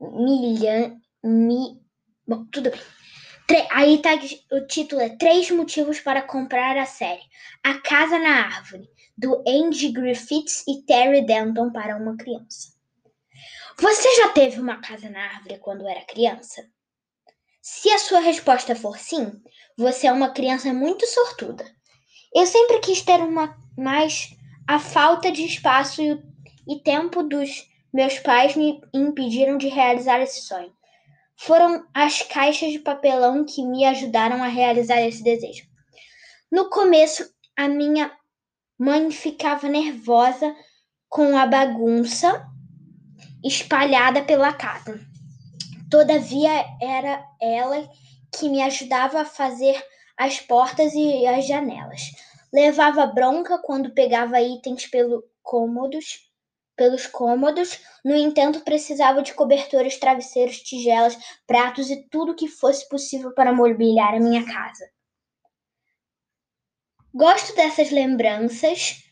milha, 0.00 0.96
mi, 1.24 1.80
bom, 2.26 2.44
tudo 2.52 2.70
bem. 2.70 2.80
Aí 3.70 4.02
tá, 4.02 4.10
o 4.52 4.66
título 4.66 5.00
é 5.00 5.08
Três 5.08 5.50
Motivos 5.50 6.00
para 6.00 6.20
Comprar 6.20 6.76
a 6.76 6.84
Série 6.84 7.22
A 7.64 7.80
Casa 7.80 8.18
na 8.18 8.44
Árvore, 8.44 8.90
do 9.16 9.42
Andy 9.48 9.88
Griffiths 9.88 10.64
e 10.68 10.82
Terry 10.82 11.24
Denton 11.24 11.72
para 11.72 11.96
uma 11.96 12.14
criança. 12.16 12.76
Você 13.80 14.16
já 14.16 14.28
teve 14.28 14.60
uma 14.60 14.80
casa 14.80 15.08
na 15.08 15.22
árvore 15.22 15.58
quando 15.58 15.88
era 15.88 16.04
criança? 16.04 16.68
Se 17.62 17.88
a 17.90 17.98
sua 17.98 18.20
resposta 18.20 18.76
for 18.76 18.98
sim, 18.98 19.32
você 19.76 20.08
é 20.08 20.12
uma 20.12 20.30
criança 20.30 20.72
muito 20.74 21.06
sortuda. 21.06 21.64
Eu 22.34 22.44
sempre 22.44 22.80
quis 22.80 23.00
ter 23.00 23.20
uma, 23.20 23.56
mas 23.76 24.28
a 24.66 24.78
falta 24.78 25.32
de 25.32 25.44
espaço 25.44 26.02
e, 26.02 26.20
e 26.68 26.82
tempo 26.82 27.22
dos 27.22 27.66
meus 27.94 28.18
pais 28.18 28.54
me 28.56 28.80
impediram 28.92 29.56
de 29.56 29.68
realizar 29.68 30.20
esse 30.20 30.42
sonho. 30.42 30.72
Foram 31.38 31.86
as 31.94 32.22
caixas 32.22 32.72
de 32.72 32.80
papelão 32.80 33.44
que 33.44 33.64
me 33.64 33.84
ajudaram 33.84 34.42
a 34.42 34.48
realizar 34.48 35.00
esse 35.00 35.22
desejo. 35.22 35.64
No 36.50 36.68
começo, 36.68 37.28
a 37.56 37.68
minha 37.68 38.10
mãe 38.78 39.10
ficava 39.10 39.68
nervosa 39.68 40.54
com 41.08 41.38
a 41.38 41.46
bagunça 41.46 42.44
espalhada 43.44 44.22
pela 44.22 44.52
casa. 44.52 45.00
Todavia, 45.88 46.66
era 46.82 47.24
ela 47.40 47.88
que 48.36 48.48
me 48.48 48.60
ajudava 48.60 49.20
a 49.20 49.24
fazer 49.24 49.80
as 50.16 50.40
portas 50.40 50.92
e 50.92 51.24
as 51.26 51.46
janelas. 51.46 52.02
Levava 52.52 53.06
bronca 53.06 53.58
quando 53.58 53.94
pegava 53.94 54.40
itens 54.40 54.86
pelo 54.86 55.22
cômodos 55.42 56.27
pelos 56.78 57.06
cômodos, 57.06 57.78
no 58.04 58.16
entanto, 58.16 58.60
precisava 58.60 59.20
de 59.20 59.34
cobertores, 59.34 59.98
travesseiros, 59.98 60.60
tigelas, 60.60 61.18
pratos 61.46 61.90
e 61.90 62.08
tudo 62.08 62.34
que 62.34 62.48
fosse 62.48 62.88
possível 62.88 63.34
para 63.34 63.52
mobiliar 63.52 64.14
a 64.14 64.20
minha 64.20 64.46
casa. 64.46 64.88
Gosto 67.12 67.54
dessas 67.54 67.90
lembranças 67.90 69.02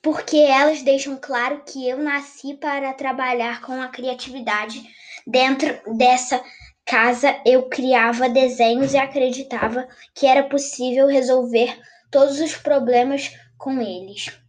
porque 0.00 0.36
elas 0.38 0.82
deixam 0.82 1.16
claro 1.20 1.62
que 1.64 1.88
eu 1.88 1.98
nasci 1.98 2.54
para 2.54 2.92
trabalhar 2.94 3.60
com 3.60 3.80
a 3.80 3.88
criatividade. 3.88 4.82
Dentro 5.26 5.96
dessa 5.96 6.42
casa, 6.84 7.40
eu 7.44 7.68
criava 7.68 8.28
desenhos 8.28 8.94
e 8.94 8.98
acreditava 8.98 9.86
que 10.14 10.26
era 10.26 10.42
possível 10.44 11.06
resolver 11.06 11.78
todos 12.10 12.40
os 12.40 12.56
problemas 12.56 13.30
com 13.58 13.80
eles. 13.80 14.41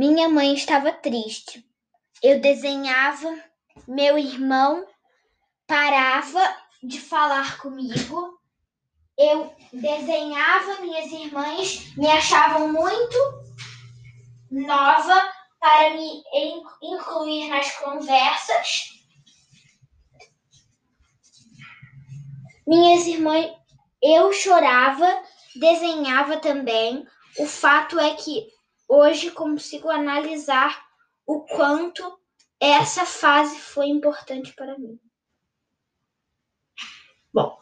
Minha 0.00 0.30
mãe 0.30 0.54
estava 0.54 0.90
triste. 0.92 1.62
Eu 2.22 2.40
desenhava, 2.40 3.38
meu 3.86 4.16
irmão 4.16 4.86
parava 5.66 6.40
de 6.82 6.98
falar 6.98 7.58
comigo. 7.58 8.40
Eu 9.18 9.54
desenhava, 9.70 10.80
minhas 10.80 11.12
irmãs 11.12 11.94
me 11.98 12.06
achavam 12.06 12.72
muito 12.72 13.18
nova 14.50 15.34
para 15.60 15.90
me 15.90 16.22
incluir 16.80 17.50
nas 17.50 17.70
conversas. 17.72 19.04
Minhas 22.66 23.06
irmãs, 23.06 23.52
eu 24.02 24.32
chorava, 24.32 25.22
desenhava 25.56 26.38
também. 26.38 27.06
O 27.36 27.44
fato 27.44 27.98
é 27.98 28.14
que 28.14 28.48
hoje 28.90 29.30
consigo 29.30 29.88
analisar 29.88 30.84
o 31.24 31.42
quanto 31.42 32.18
essa 32.58 33.06
fase 33.06 33.56
foi 33.56 33.86
importante 33.86 34.52
para 34.52 34.76
mim. 34.76 34.98
Bom, 37.32 37.56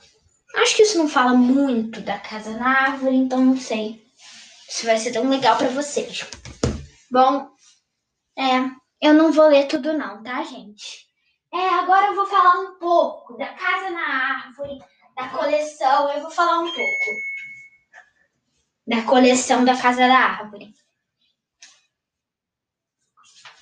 acho 0.56 0.74
que 0.74 0.82
isso 0.82 0.96
não 0.96 1.06
fala 1.06 1.34
muito 1.34 2.00
da 2.00 2.18
casa 2.18 2.56
na 2.56 2.66
árvore, 2.66 3.14
então 3.14 3.44
não 3.44 3.58
sei 3.58 4.02
se 4.70 4.86
vai 4.86 4.96
ser 4.96 5.12
tão 5.12 5.28
legal 5.28 5.58
para 5.58 5.68
vocês. 5.68 6.26
Bom, 7.10 7.50
é, 8.36 8.70
eu 9.02 9.12
não 9.12 9.30
vou 9.30 9.48
ler 9.48 9.68
tudo 9.68 9.92
não, 9.92 10.22
tá, 10.22 10.42
gente? 10.44 11.06
É, 11.52 11.68
agora 11.74 12.06
eu 12.06 12.14
vou 12.14 12.26
falar 12.26 12.60
um 12.60 12.78
pouco 12.78 13.36
da 13.36 13.48
casa 13.48 13.90
na 13.90 14.46
árvore, 14.46 14.78
da 15.14 15.28
coleção, 15.28 16.10
eu 16.10 16.22
vou 16.22 16.30
falar 16.30 16.60
um 16.60 16.72
pouco 16.72 17.28
da 18.86 19.02
coleção 19.02 19.66
da 19.66 19.76
casa 19.76 19.98
da 19.98 20.18
árvore. 20.18 20.72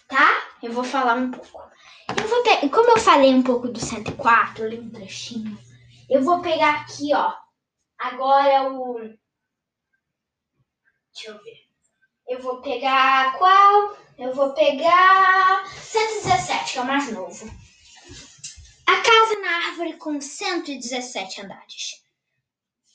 Tá? 0.09 0.49
Eu 0.63 0.73
vou 0.73 0.85
falar 0.85 1.15
um 1.15 1.31
pouco. 1.31 1.71
Eu 2.17 2.29
vou 2.29 2.43
pe... 2.43 2.69
Como 2.69 2.91
eu 2.91 2.99
falei 2.99 3.35
um 3.35 3.43
pouco 3.43 3.69
do 3.69 3.81
104, 3.81 4.65
eu 4.65 4.71
li 4.71 4.81
um 4.81 4.91
trechinho. 4.91 5.59
Eu 6.09 6.23
vou 6.23 6.41
pegar 6.41 6.83
aqui, 6.83 7.13
ó. 7.15 7.35
Agora 7.99 8.71
o. 8.71 8.99
Deixa 11.13 11.31
eu 11.31 11.43
ver. 11.43 11.67
Eu 12.29 12.41
vou 12.41 12.61
pegar 12.61 13.37
qual? 13.39 13.97
Eu 14.19 14.35
vou 14.35 14.53
pegar 14.55 15.67
117, 15.67 16.73
que 16.73 16.79
é 16.79 16.83
o 16.83 16.87
mais 16.87 17.11
novo. 17.13 17.47
A 18.87 18.97
casa 18.97 19.41
na 19.41 19.69
árvore 19.69 19.97
com 19.97 20.21
117 20.21 21.43
andares. 21.43 22.05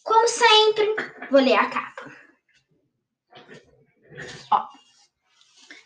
Como 0.03 0.27
sempre, 0.27 0.95
vou 1.29 1.41
ler 1.41 1.55
a 1.55 1.69
capa. 1.69 2.11
Ó. 4.51 4.80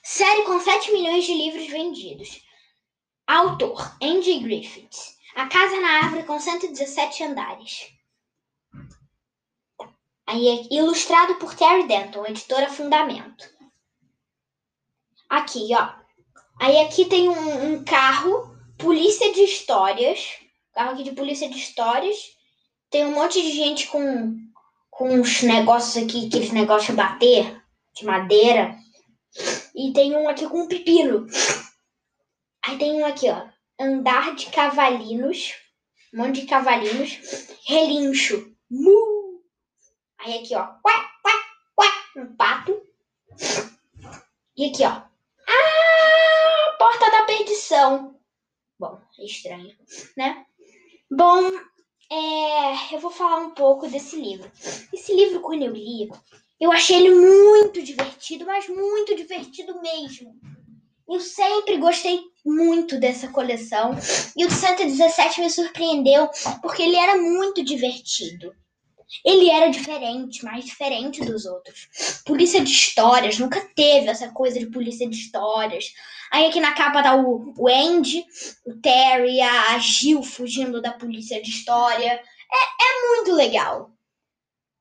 Série 0.08 0.44
com 0.44 0.60
7 0.60 0.92
milhões 0.92 1.26
de 1.26 1.34
livros 1.34 1.66
vendidos. 1.66 2.40
Autor: 3.26 3.98
Andy 4.00 4.38
Griffiths. 4.38 5.18
A 5.34 5.48
Casa 5.48 5.82
na 5.82 5.98
Árvore 5.98 6.22
com 6.22 6.40
117 6.40 7.24
andares. 7.24 7.92
Aí 10.28 10.48
é 10.48 10.76
ilustrado 10.76 11.36
por 11.36 11.56
Terry 11.56 11.88
Denton, 11.88 12.24
editora 12.28 12.70
Fundamento. 12.70 13.50
Aqui, 15.28 15.70
ó. 15.74 15.96
Aí 16.62 16.82
aqui 16.82 17.06
tem 17.06 17.28
um, 17.28 17.74
um 17.74 17.84
carro, 17.84 18.56
polícia 18.78 19.34
de 19.34 19.42
histórias. 19.42 20.38
Carro 20.72 20.92
aqui 20.92 21.04
de 21.04 21.14
polícia 21.14 21.50
de 21.50 21.58
histórias. 21.58 22.16
Tem 22.92 23.08
um 23.08 23.16
monte 23.16 23.42
de 23.42 23.52
gente 23.54 23.88
com, 23.88 24.38
com 24.92 25.16
uns 25.16 25.42
negócios 25.42 25.98
aqui, 25.98 26.28
aqueles 26.28 26.52
negócios 26.52 26.92
de 26.92 26.96
bater, 26.96 27.60
de 27.96 28.06
madeira. 28.06 28.85
E 29.76 29.92
tem 29.94 30.16
um 30.16 30.28
aqui 30.28 30.48
com 30.48 30.68
pepino. 30.68 31.28
Aí 32.66 32.78
tem 32.78 33.02
um 33.02 33.06
aqui, 33.06 33.30
ó. 33.30 33.48
Andar 33.80 34.36
de 34.36 34.48
cavalinos. 34.48 35.54
Um 36.14 36.18
monte 36.20 36.42
de 36.42 36.48
cavalinos. 36.48 37.20
Relincho. 37.68 38.56
Mu. 38.70 39.44
Aí 40.20 40.40
aqui, 40.40 40.56
ó. 40.56 40.64
Ué, 40.86 40.94
ué, 41.26 41.34
ué. 41.80 42.24
Um 42.24 42.36
pato. 42.36 42.82
E 44.58 44.70
aqui, 44.70 44.84
ó. 44.84 45.02
Ah! 45.48 46.78
Porta 46.80 47.12
da 47.12 47.26
perdição. 47.26 48.20
Bom, 48.80 49.02
é 49.20 49.26
estranho, 49.26 49.76
né? 50.18 50.46
Bom, 51.10 51.50
é, 52.12 52.94
eu 52.96 53.00
vou 53.00 53.12
falar 53.12 53.38
um 53.38 53.52
pouco 53.52 53.88
desse 53.88 54.16
livro. 54.16 54.52
Esse 54.94 55.16
livro, 55.16 55.42
quando 55.42 55.64
eu 55.64 55.72
li, 55.72 56.10
eu 56.60 56.72
achei 56.72 56.98
ele 56.98 57.14
muito 57.14 57.82
divertido, 57.82 58.46
mas 58.46 58.68
muito 58.68 59.16
divertido 59.16 59.82
mesmo. 59.82 60.36
Eu 61.08 61.20
sempre 61.20 61.78
gostei 61.78 62.20
muito 62.46 63.00
dessa 63.00 63.28
coleção. 63.28 63.92
E 64.36 64.46
o 64.46 64.50
117 64.50 65.42
me 65.42 65.50
surpreendeu 65.50 66.30
porque 66.62 66.82
ele 66.82 66.96
era 66.96 67.18
muito 67.18 67.64
divertido. 67.64 68.54
Ele 69.24 69.50
era 69.50 69.70
diferente, 69.70 70.44
mais 70.44 70.66
diferente 70.66 71.24
dos 71.24 71.46
outros. 71.46 71.88
Polícia 72.26 72.62
de 72.62 72.72
histórias, 72.72 73.38
nunca 73.38 73.62
teve 73.76 74.08
essa 74.08 74.30
coisa 74.30 74.60
de 74.60 74.66
polícia 74.68 75.08
de 75.08 75.16
histórias. 75.16 75.94
Aí 76.32 76.48
aqui 76.48 76.60
na 76.60 76.74
capa 76.74 77.04
tá 77.04 77.16
o, 77.16 77.54
o 77.58 77.68
Andy, 77.68 78.26
o 78.66 78.74
Terry, 78.82 79.42
a 79.42 79.78
Gil 79.78 80.24
fugindo 80.24 80.82
da 80.82 80.92
polícia 80.92 81.42
de 81.42 81.50
história. 81.50 82.12
É, 82.12 82.20
é 82.20 83.16
muito 83.16 83.32
legal. 83.34 83.95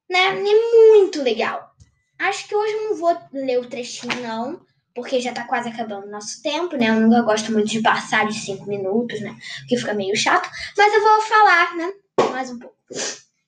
Né? 0.09 0.19
É 0.19 0.89
muito 0.91 1.23
legal. 1.23 1.71
Acho 2.19 2.47
que 2.47 2.55
hoje 2.55 2.73
eu 2.73 2.91
não 2.91 2.97
vou 2.97 3.17
ler 3.33 3.59
o 3.59 3.69
trechinho, 3.69 4.23
não 4.23 4.65
porque 4.95 5.21
já 5.21 5.33
tá 5.33 5.45
quase 5.45 5.69
acabando 5.69 6.07
o 6.07 6.11
nosso 6.11 6.41
tempo, 6.41 6.77
né? 6.77 6.89
Eu 6.89 7.01
nunca 7.01 7.21
gosto 7.23 7.51
muito 7.51 7.69
de 7.69 7.83
passar 7.83 8.27
de 8.27 8.39
cinco 8.39 8.67
minutos, 8.67 9.21
né? 9.21 9.37
Porque 9.61 9.77
fica 9.77 9.93
meio 9.93 10.17
chato. 10.17 10.49
Mas 10.77 10.95
eu 10.95 11.03
vou 11.03 11.21
falar, 11.23 11.75
né? 11.75 11.93
Mais 12.31 12.51
um 12.51 12.59
pouco. 12.61 12.77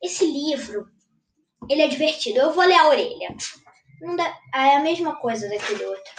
Esse 0.02 0.26
livro, 0.26 0.88
ele 1.70 1.82
é 1.82 1.88
divertido. 1.88 2.40
Eu 2.40 2.52
vou 2.52 2.64
ler 2.64 2.74
a 2.74 2.88
orelha. 2.88 3.34
Não 4.00 4.16
dá... 4.16 4.36
Ah, 4.52 4.66
é 4.72 4.76
a 4.76 4.80
mesma 4.80 5.14
coisa 5.16 5.48
daquele 5.48 5.84
outro. 5.84 6.12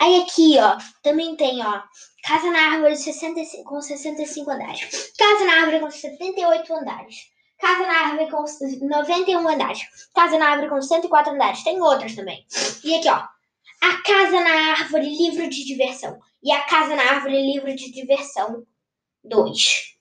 Aí 0.00 0.22
aqui, 0.22 0.58
ó, 0.58 0.78
também 1.02 1.36
tem, 1.36 1.64
ó, 1.64 1.82
Casa 2.24 2.50
na 2.50 2.72
Árvore 2.72 2.96
65, 2.96 3.64
com 3.64 3.80
65 3.80 4.50
andares. 4.50 5.12
Casa 5.18 5.44
na 5.44 5.60
Árvore 5.60 5.80
com 5.80 5.90
78 5.90 6.72
andares. 6.72 7.16
Casa 7.62 7.86
na 7.86 8.00
Árvore 8.00 8.28
com 8.28 8.44
91 8.86 9.48
andares. 9.48 9.82
Casa 10.12 10.36
na 10.36 10.48
Árvore 10.48 10.68
com 10.68 10.82
104 10.82 11.32
andares. 11.32 11.62
Tem 11.62 11.80
outras 11.80 12.16
também. 12.16 12.44
E 12.82 12.96
aqui, 12.96 13.08
ó, 13.08 13.22
a 13.82 14.02
Casa 14.02 14.40
na 14.40 14.72
Árvore, 14.72 15.08
livro 15.08 15.48
de 15.48 15.64
diversão. 15.64 16.18
E 16.42 16.50
A 16.50 16.62
Casa 16.62 16.96
na 16.96 17.02
Árvore, 17.02 17.40
livro 17.40 17.74
de 17.74 17.92
diversão 17.92 18.66
2. 19.22 19.96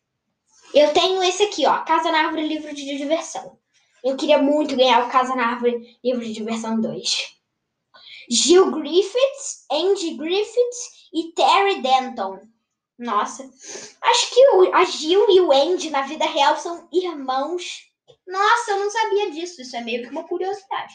Eu 0.73 0.91
tenho 0.91 1.21
esse 1.23 1.43
aqui, 1.43 1.67
ó. 1.67 1.83
Casa 1.83 2.11
na 2.11 2.25
Árvore, 2.25 2.47
livro 2.47 2.73
de 2.73 2.97
diversão. 2.97 3.59
Eu 4.03 4.17
queria 4.17 4.39
muito 4.39 4.75
ganhar 4.75 5.05
o 5.05 5.11
Casa 5.11 5.35
na 5.35 5.47
Árvore, 5.47 5.99
livro 6.03 6.23
de 6.25 6.33
diversão 6.33 6.81
2. 6.81 7.37
Gil 8.27 8.71
Griffiths, 8.71 9.65
Andy 9.71 10.15
Griffiths 10.15 11.09
e 11.13 11.31
Terry 11.33 11.81
Denton. 11.83 12.39
Nossa, 13.01 13.49
acho 13.99 14.31
que 14.31 14.47
o, 14.51 14.75
a 14.75 14.85
Gil 14.85 15.25
e 15.31 15.41
o 15.41 15.51
Andy 15.51 15.89
na 15.89 16.03
vida 16.03 16.23
real 16.23 16.55
são 16.55 16.87
irmãos. 16.93 17.87
Nossa, 18.27 18.71
eu 18.71 18.79
não 18.79 18.91
sabia 18.91 19.31
disso. 19.31 19.59
Isso 19.59 19.75
é 19.75 19.81
meio 19.81 20.03
que 20.03 20.09
uma 20.09 20.27
curiosidade. 20.27 20.93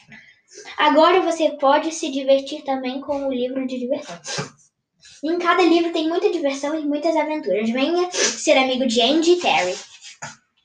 Agora 0.77 1.19
você 1.19 1.57
pode 1.59 1.93
se 1.93 2.09
divertir 2.09 2.63
também 2.63 3.01
com 3.01 3.27
o 3.27 3.33
livro 3.33 3.67
de 3.67 3.77
diversão. 3.77 4.17
Em 5.21 5.37
cada 5.37 5.61
livro 5.63 5.91
tem 5.91 6.07
muita 6.07 6.31
diversão 6.31 6.79
e 6.79 6.85
muitas 6.85 7.13
aventuras. 7.13 7.69
Venha 7.69 8.09
ser 8.09 8.57
amigo 8.57 8.87
de 8.87 9.01
Andy 9.01 9.33
e 9.33 9.41
Terry. 9.41 9.75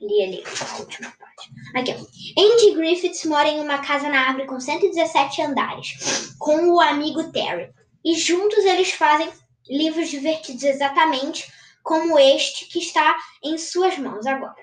Li 0.01 0.23
ali 0.23 0.45
a 0.47 0.79
última 0.79 1.13
parte. 1.19 1.51
Aqui, 1.75 1.91
ó. 1.91 2.41
Andy 2.41 2.75
Griffiths 2.77 3.25
mora 3.25 3.49
em 3.49 3.61
uma 3.61 3.79
casa 3.79 4.09
na 4.09 4.29
árvore 4.29 4.47
com 4.47 4.61
117 4.61 5.43
andares, 5.43 6.37
com 6.39 6.71
o 6.71 6.81
amigo 6.81 7.33
Terry. 7.33 7.73
E 8.05 8.15
juntos 8.15 8.65
eles 8.65 8.93
fazem 8.93 9.29
livros 9.77 10.09
divertidos 10.09 10.63
exatamente 10.63 11.53
como 11.83 12.19
este 12.19 12.67
que 12.67 12.79
está 12.79 13.17
em 13.43 13.59
suas 13.59 13.99
mãos 13.99 14.25
agora. 14.27 14.55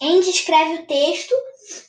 Andy 0.00 0.30
escreve 0.30 0.82
o 0.82 0.86
texto 0.86 1.34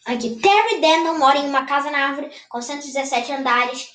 Aqui, 0.06 0.36
Terry 0.36 0.82
Denton 0.82 1.18
mora 1.18 1.40
em 1.40 1.50
uma 1.50 1.66
casa 1.66 1.90
na 1.90 2.10
árvore 2.10 2.30
com 2.50 2.62
117 2.62 3.32
andares 3.32 3.95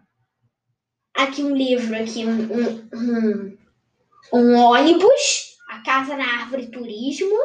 Aqui 1.15 1.43
um 1.43 1.55
livro, 1.55 1.97
aqui 1.97 2.25
um, 2.25 2.53
um, 2.53 2.89
um, 2.95 3.58
um 4.33 4.57
ônibus, 4.57 5.57
a 5.69 5.81
Casa 5.83 6.17
na 6.17 6.25
Árvore 6.25 6.71
Turismo, 6.71 7.37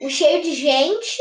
um 0.00 0.10
cheio 0.10 0.42
de 0.42 0.54
gente 0.54 1.18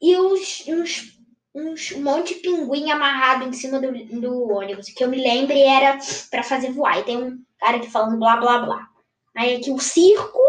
e 0.00 0.16
uns, 0.16 0.64
uns 0.66 1.18
uns, 1.54 1.92
um 1.92 2.02
monte 2.02 2.34
de 2.34 2.40
pinguim 2.40 2.90
amarrado 2.90 3.44
em 3.44 3.52
cima 3.52 3.80
do, 3.80 3.92
do 4.20 4.48
ônibus. 4.48 4.88
Que 4.88 5.04
eu 5.04 5.08
me 5.08 5.20
lembre 5.20 5.60
era 5.60 5.98
para 6.30 6.42
fazer 6.42 6.72
voar. 6.72 6.98
E 6.98 7.04
tem 7.04 7.16
um 7.16 7.44
cara 7.58 7.76
aqui 7.76 7.90
falando 7.90 8.18
blá 8.18 8.36
blá 8.36 8.58
blá. 8.58 8.88
Aí 9.34 9.56
aqui 9.56 9.70
o 9.70 9.78
circo 9.78 10.42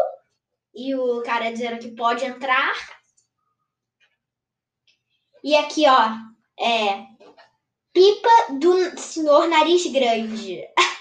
e 0.74 0.96
o 0.96 1.22
cara 1.24 1.52
dizendo 1.52 1.80
que 1.80 1.96
pode 1.96 2.26
entrar. 2.26 2.74
E 5.44 5.56
aqui, 5.56 5.86
ó, 5.88 6.10
é 6.62 7.06
pipa 7.94 8.30
do 8.60 9.00
senhor 9.00 9.48
nariz 9.48 9.86
grande. 9.88 10.62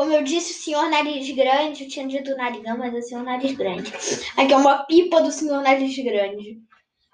Como 0.00 0.14
eu 0.14 0.24
disse, 0.24 0.52
o 0.52 0.62
senhor 0.64 0.88
nariz 0.88 1.30
grande, 1.36 1.84
eu 1.84 1.90
tinha 1.90 2.08
dito 2.08 2.34
narigão, 2.34 2.78
mas 2.78 2.94
é 2.94 2.98
o 3.00 3.02
senhor 3.02 3.22
nariz 3.22 3.54
grande. 3.54 3.92
Aqui 4.34 4.50
é 4.50 4.56
uma 4.56 4.84
pipa 4.84 5.20
do 5.20 5.30
senhor 5.30 5.62
nariz 5.62 5.94
grande. 5.98 6.58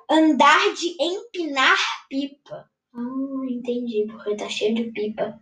Andar 0.09 0.73
de 0.73 0.97
empinar 1.01 1.77
pipa. 2.09 2.71
Ah, 2.95 3.51
entendi, 3.51 4.07
porque 4.09 4.37
tá 4.37 4.49
cheio 4.49 4.73
de 4.73 4.85
pipa. 4.93 5.37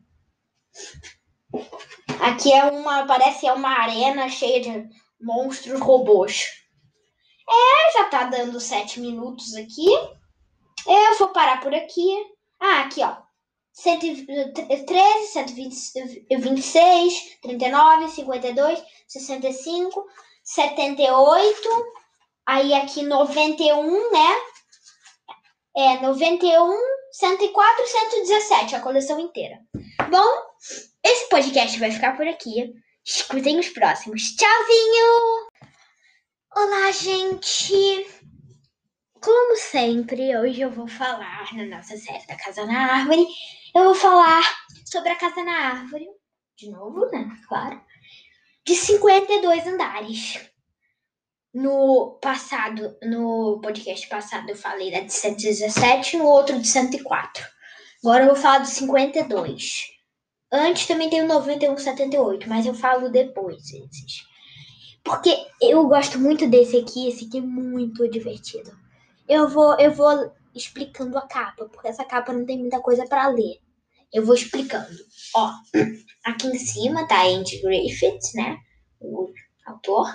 Aqui 2.18 2.50
é 2.50 2.64
uma, 2.64 3.04
parece 3.04 3.46
é 3.46 3.52
uma 3.52 3.78
arena 3.78 4.26
cheia 4.30 4.62
de 4.62 4.88
monstros 5.20 5.78
robôs. 5.78 6.46
É, 7.46 7.92
já 7.92 8.04
tá 8.09 8.24
dando 8.24 8.59
sete 8.59 8.98
minutos 9.00 9.54
aqui. 9.54 9.90
Eu 10.87 11.18
vou 11.18 11.28
parar 11.28 11.61
por 11.61 11.74
aqui. 11.74 12.09
Ah, 12.59 12.80
aqui, 12.85 13.02
ó. 13.02 13.23
113, 13.74 15.26
126, 15.32 17.38
39, 17.42 18.08
52, 18.08 18.82
65, 19.08 20.06
78. 20.44 21.68
Aí 22.46 22.72
aqui 22.74 23.02
91, 23.02 24.12
né? 24.12 24.37
É, 25.76 26.00
91, 26.00 26.72
104, 27.10 27.87
117, 27.87 28.76
a 28.76 28.80
coleção 28.80 29.18
inteira. 29.18 29.58
Bom, 30.08 30.24
esse 31.04 31.28
podcast 31.28 31.78
vai 31.80 31.90
ficar 31.90 32.16
por 32.16 32.28
aqui. 32.28 32.72
Escutem 33.04 33.58
os 33.58 33.70
próximos. 33.70 34.22
Tchauzinho! 34.37 35.48
Olá, 36.54 36.92
gente! 36.92 38.06
Como 39.20 39.56
sempre, 39.56 40.37
hoje 40.37 40.60
eu 40.60 40.70
vou 40.70 40.87
falar 40.87 41.52
na 41.54 41.76
nossa 41.76 41.96
série 41.96 42.24
da 42.26 42.37
Casa 42.37 42.64
na 42.66 42.92
Árvore. 42.92 43.26
Eu 43.74 43.87
vou 43.87 43.94
falar 43.96 44.40
sobre 44.87 45.10
a 45.10 45.16
Casa 45.16 45.42
na 45.42 45.52
Árvore. 45.52 46.06
De 46.56 46.70
novo, 46.70 47.06
né? 47.06 47.37
Claro. 47.48 47.80
De 48.64 48.76
52 48.76 49.66
andares. 49.66 50.48
No 51.52 52.16
passado, 52.22 52.96
no 53.02 53.60
podcast 53.60 54.08
passado, 54.08 54.48
eu 54.48 54.56
falei 54.56 54.92
da 54.92 55.00
de 55.00 55.12
117 55.12 56.16
no 56.18 56.24
outro 56.24 56.60
de 56.60 56.68
104. 56.68 57.44
Agora 58.04 58.22
eu 58.22 58.28
vou 58.28 58.37
falar 58.37 58.58
do 58.58 58.68
52. 58.68 59.87
Antes 60.52 60.87
também 60.87 61.10
tem 61.10 61.22
o 61.22 61.26
9178, 61.26 62.48
mas 62.48 62.66
eu 62.66 62.74
falo 62.74 63.10
depois 63.10 63.72
esses. 63.72 64.24
Porque 65.02 65.37
eu 65.60 65.88
gosto 65.88 66.16
muito 66.20 66.46
desse 66.46 66.76
aqui, 66.76 67.08
esse 67.08 67.26
aqui 67.26 67.38
é 67.38 67.40
muito 67.40 68.08
divertido. 68.08 68.70
Eu 69.28 69.48
vou, 69.48 69.76
eu 69.80 69.90
vou 69.90 70.32
explicando 70.54 71.18
a 71.18 71.22
capa, 71.22 71.64
porque 71.64 71.88
essa 71.88 72.04
capa 72.04 72.32
não 72.32 72.46
tem 72.46 72.58
muita 72.58 72.80
coisa 72.80 73.04
para 73.04 73.26
ler. 73.26 73.63
Eu 74.14 74.24
vou 74.24 74.37
explicando. 74.37 74.96
Ó, 75.35 75.50
aqui 76.24 76.46
em 76.46 76.57
cima 76.57 77.07
tá 77.09 77.24
Andy 77.24 77.61
Griffith, 77.61 78.33
né? 78.37 78.57
O 79.00 79.29
autor. 79.66 80.07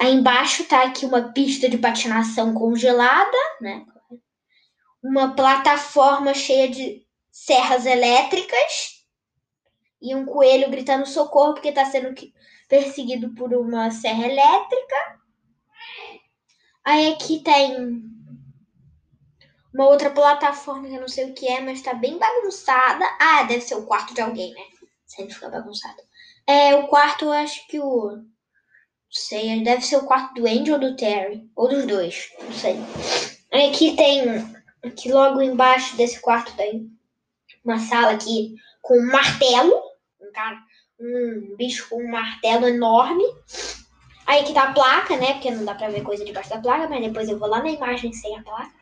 Aí 0.00 0.12
embaixo 0.12 0.64
tá 0.64 0.82
aqui 0.82 1.06
uma 1.06 1.32
pista 1.32 1.68
de 1.68 1.78
patinação 1.78 2.52
congelada, 2.52 3.36
né? 3.60 3.86
Uma 5.00 5.36
plataforma 5.36 6.34
cheia 6.34 6.68
de 6.68 7.06
serras 7.30 7.86
elétricas 7.86 9.04
e 10.02 10.16
um 10.16 10.26
coelho 10.26 10.68
gritando 10.68 11.06
socorro 11.06 11.54
porque 11.54 11.70
tá 11.70 11.84
sendo 11.84 12.12
perseguido 12.68 13.32
por 13.34 13.54
uma 13.54 13.92
serra 13.92 14.26
elétrica. 14.26 14.96
Aí 16.84 17.12
aqui 17.12 17.40
tem 17.40 18.02
uma 19.78 19.88
outra 19.88 20.10
plataforma 20.10 20.88
que 20.88 20.94
eu 20.94 21.00
não 21.00 21.08
sei 21.08 21.30
o 21.30 21.34
que 21.34 21.46
é, 21.46 21.60
mas 21.60 21.80
tá 21.80 21.94
bem 21.94 22.18
bagunçada. 22.18 23.04
Ah, 23.20 23.44
deve 23.44 23.60
ser 23.60 23.76
o 23.76 23.86
quarto 23.86 24.12
de 24.12 24.20
alguém, 24.20 24.52
né? 24.52 24.62
Sempre 25.06 25.34
fica 25.34 25.48
bagunçado. 25.48 26.02
É, 26.48 26.74
o 26.74 26.88
quarto 26.88 27.26
eu 27.26 27.32
acho 27.32 27.64
que 27.68 27.78
o 27.78 28.24
sei, 29.08 29.62
deve 29.62 29.82
ser 29.82 29.96
o 29.98 30.04
quarto 30.04 30.34
do 30.34 30.48
Andy 30.48 30.72
ou 30.72 30.80
do 30.80 30.96
Terry. 30.96 31.48
Ou 31.54 31.68
dos 31.68 31.86
dois, 31.86 32.28
não 32.42 32.52
sei. 32.52 32.76
Aqui 33.52 33.94
tem, 33.94 34.24
aqui 34.84 35.12
logo 35.12 35.40
embaixo 35.40 35.96
desse 35.96 36.20
quarto 36.20 36.56
tem 36.56 36.90
uma 37.64 37.78
sala 37.78 38.14
aqui 38.14 38.56
com 38.82 38.98
um 38.98 39.06
martelo. 39.06 39.72
Um 40.20 40.32
cara, 40.32 40.58
um 40.98 41.54
bicho 41.56 41.88
com 41.88 42.02
um 42.02 42.10
martelo 42.10 42.66
enorme. 42.66 43.24
Aí 44.26 44.40
aqui 44.40 44.52
tá 44.52 44.64
a 44.64 44.72
placa, 44.72 45.16
né? 45.16 45.34
Porque 45.34 45.52
não 45.52 45.64
dá 45.64 45.76
pra 45.76 45.88
ver 45.88 46.02
coisa 46.02 46.24
debaixo 46.24 46.50
da 46.50 46.60
placa, 46.60 46.88
mas 46.88 47.00
depois 47.00 47.28
eu 47.28 47.38
vou 47.38 47.48
lá 47.48 47.62
na 47.62 47.70
imagem 47.70 48.12
sem 48.12 48.36
a 48.36 48.42
placa. 48.42 48.77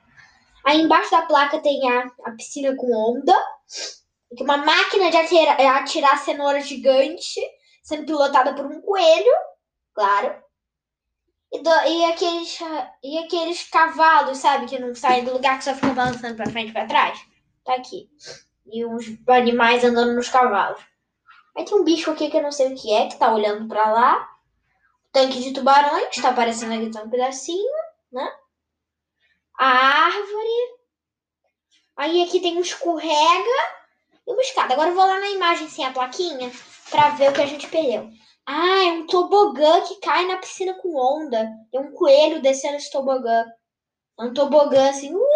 Aí 0.67 0.81
embaixo 0.81 1.13
da 1.13 1.23
placa 1.23 1.61
tem 1.61 1.89
a, 1.89 2.11
a 2.25 2.33
piscina 2.33 2.75
com 2.75 2.93
onda. 2.93 3.33
Uma 4.41 4.57
máquina 4.57 5.11
de 5.11 5.17
atirar, 5.17 5.61
atirar 5.79 6.19
cenoura 6.19 6.61
gigante, 6.61 7.41
sendo 7.85 8.05
pilotada 8.05 8.53
por 8.53 8.67
um 8.67 8.81
coelho 8.81 9.33
claro. 9.95 10.35
E, 11.53 11.63
do, 11.63 11.71
e, 11.71 12.05
aqueles, 12.07 12.59
e 13.03 13.19
aqueles 13.19 13.63
cavalos, 13.71 14.39
sabe, 14.39 14.67
que 14.67 14.79
não 14.79 14.95
saem 14.95 15.25
do 15.25 15.33
lugar, 15.33 15.57
que 15.57 15.65
só 15.65 15.75
ficam 15.75 15.95
balançando 15.95 16.35
pra 16.35 16.51
frente 16.51 16.71
e 16.71 16.73
pra 16.73 16.87
trás. 16.87 17.19
Tá 17.65 17.75
aqui. 17.75 18.11
E 18.67 18.85
uns 18.85 19.07
animais 19.29 19.85
andando 19.85 20.15
nos 20.15 20.29
cavalos. 20.29 20.81
Aí 21.57 21.65
tem 21.65 21.79
um 21.79 21.85
bicho 21.85 22.11
aqui 22.11 22.29
que 22.29 22.37
eu 22.37 22.43
não 22.43 22.53
sei 22.53 22.73
o 22.73 22.77
que 22.77 22.93
é, 22.93 23.07
que 23.07 23.17
tá 23.17 23.33
olhando 23.33 23.67
pra 23.69 23.91
lá. 23.91 24.29
Tanque 25.13 25.41
de 25.41 25.53
tubarões, 25.53 26.15
tá 26.21 26.31
aparecendo 26.31 26.75
aqui 26.75 26.91
tá 26.91 27.03
um 27.03 27.09
pedacinho, 27.09 27.73
né? 28.13 28.29
A 29.59 29.67
árvore. 29.67 30.77
Aí 31.97 32.23
aqui 32.23 32.41
tem 32.41 32.59
um 32.59 32.61
escorrega 32.61 33.57
e 34.27 34.33
uma 34.33 34.43
escada. 34.43 34.75
Agora 34.75 34.91
eu 34.91 34.95
vou 34.95 35.07
lá 35.07 35.19
na 35.19 35.31
imagem 35.31 35.69
sem 35.69 35.85
a 35.85 35.93
plaquinha 35.93 36.51
pra 36.91 37.11
ver 37.11 37.31
o 37.31 37.33
que 37.33 37.41
a 37.43 37.47
gente 37.47 37.67
perdeu. 37.69 38.11
Ah, 38.45 38.85
é 38.85 38.93
um 38.93 39.07
tobogã 39.07 39.81
que 39.81 39.99
cai 40.01 40.27
na 40.27 40.37
piscina 40.37 40.75
com 40.75 40.95
onda. 40.97 41.51
Tem 41.71 41.81
um 41.81 41.93
coelho 41.93 42.43
descendo 42.43 42.77
esse 42.77 42.91
tobogã. 42.91 43.45
É 44.19 44.25
um 44.25 44.35
tobogã 44.35 44.91
assim. 44.91 45.15
Uh! 45.15 45.27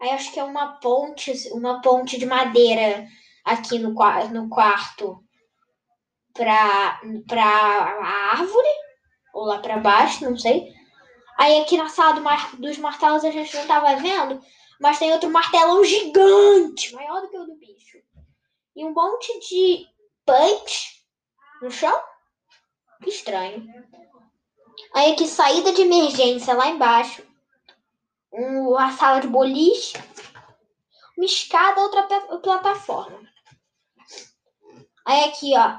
Aí 0.00 0.10
acho 0.10 0.32
que 0.32 0.40
é 0.40 0.44
uma 0.44 0.80
ponte, 0.80 1.32
uma 1.52 1.80
ponte 1.80 2.18
de 2.18 2.26
madeira 2.26 3.06
aqui 3.44 3.78
no, 3.78 3.90
no 4.32 4.48
quarto 4.48 5.22
pra, 6.34 7.00
pra 7.28 7.44
árvore. 8.32 8.68
Ou 9.34 9.44
lá 9.44 9.58
pra 9.58 9.78
baixo, 9.78 10.24
não 10.24 10.36
sei. 10.36 10.72
Aí 11.42 11.60
aqui 11.60 11.76
na 11.76 11.88
sala 11.88 12.12
do 12.12 12.20
mar, 12.20 12.54
dos 12.54 12.78
martelos 12.78 13.24
a 13.24 13.30
gente 13.32 13.56
não 13.56 13.66
tava 13.66 13.96
vendo. 13.96 14.40
Mas 14.78 15.00
tem 15.00 15.12
outro 15.12 15.28
martelão 15.28 15.84
gigante, 15.84 16.94
maior 16.94 17.20
do 17.20 17.28
que 17.28 17.36
o 17.36 17.44
do 17.44 17.56
bicho. 17.56 17.98
E 18.76 18.84
um 18.84 18.94
monte 18.94 19.40
de 19.40 19.88
punch 20.24 21.04
no 21.60 21.68
chão? 21.68 22.00
Que 23.02 23.10
estranho. 23.10 23.66
Aí 24.94 25.14
aqui, 25.14 25.26
saída 25.26 25.72
de 25.72 25.82
emergência 25.82 26.54
lá 26.54 26.68
embaixo. 26.68 27.26
Um, 28.32 28.78
a 28.78 28.92
sala 28.92 29.18
de 29.18 29.26
boliche. 29.26 29.94
Uma 31.16 31.26
escada, 31.26 31.80
outra 31.80 32.04
plataforma. 32.38 33.18
Aí 35.04 35.24
aqui, 35.24 35.58
ó. 35.58 35.76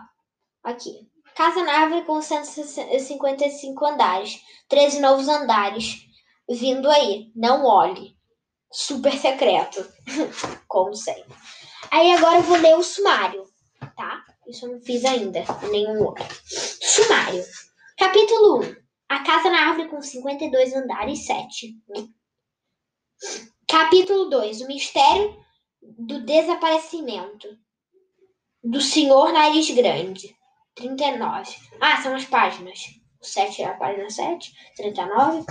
Aqui. 0.61 1.09
Casa 1.35 1.63
na 1.63 1.81
árvore 1.81 2.05
com 2.05 2.21
155 2.21 3.85
andares. 3.85 4.41
13 4.67 4.99
novos 4.99 5.27
andares. 5.27 6.05
Vindo 6.49 6.89
aí. 6.89 7.31
Não 7.35 7.65
olhe. 7.65 8.15
Super 8.71 9.17
secreto. 9.17 9.85
Como 10.67 10.95
sempre. 10.95 11.35
Aí 11.91 12.11
agora 12.13 12.37
eu 12.37 12.43
vou 12.43 12.57
ler 12.57 12.75
o 12.75 12.83
sumário, 12.83 13.45
tá? 13.95 14.23
Isso 14.47 14.65
eu 14.65 14.73
não 14.73 14.81
fiz 14.81 15.05
ainda, 15.05 15.43
nenhum 15.69 16.03
outro. 16.03 16.25
Sumário. 16.45 17.43
Capítulo 17.97 18.61
1. 18.61 18.75
A 19.09 19.23
Casa 19.23 19.49
na 19.49 19.67
Árvore 19.69 19.89
com 19.89 20.01
52 20.01 20.73
andares, 20.73 21.25
7. 21.25 21.75
Capítulo 23.67 24.29
2. 24.29 24.61
O 24.61 24.67
Mistério 24.67 25.37
do 25.81 26.25
Desaparecimento 26.25 27.47
do 28.63 28.81
Senhor 28.81 29.31
Nariz 29.31 29.69
Grande. 29.69 30.35
39. 30.75 31.55
Ah, 31.79 32.01
são 32.01 32.15
as 32.15 32.25
páginas. 32.25 32.79
O 33.21 33.25
7 33.25 33.61
é 33.61 33.65
a 33.65 33.73
página 33.73 34.09
7. 34.09 34.53
39. 34.75 35.45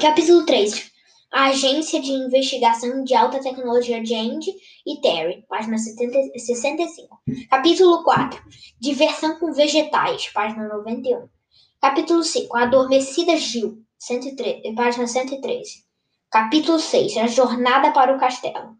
Capítulo 0.00 0.44
3 0.44 0.96
a 1.32 1.48
Agência 1.48 2.00
de 2.00 2.12
Investigação 2.12 3.04
de 3.04 3.14
Alta 3.14 3.40
Tecnologia 3.40 4.02
de 4.02 4.14
Andy 4.14 4.54
e 4.86 5.00
Terry, 5.00 5.44
página 5.48 5.76
70, 5.76 6.38
65. 6.38 7.20
Capítulo 7.50 8.02
4. 8.04 8.42
Diversão 8.80 9.38
com 9.38 9.52
vegetais, 9.52 10.28
página 10.28 10.66
91. 10.68 11.28
Capítulo 11.80 12.22
5. 12.22 12.56
A 12.56 12.62
Adormecida 12.62 13.36
Gil, 13.36 13.82
103, 13.98 14.74
página 14.74 15.06
113. 15.06 15.84
Capítulo 16.30 16.78
6. 16.78 17.18
A 17.18 17.26
Jornada 17.26 17.92
para 17.92 18.16
o 18.16 18.18
Castelo. 18.18 18.76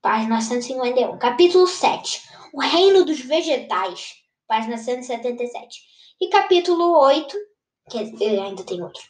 Página 0.00 0.40
151. 0.40 1.18
Capítulo 1.18 1.66
7. 1.66 2.22
O 2.54 2.60
Reino 2.60 3.04
dos 3.04 3.20
Vegetais. 3.20 4.21
Página 4.52 4.76
177. 4.76 5.80
E 6.20 6.28
capítulo 6.28 6.92
8. 6.98 7.34
Que 7.88 7.98
ainda 8.38 8.62
tem 8.62 8.82
outro. 8.82 9.02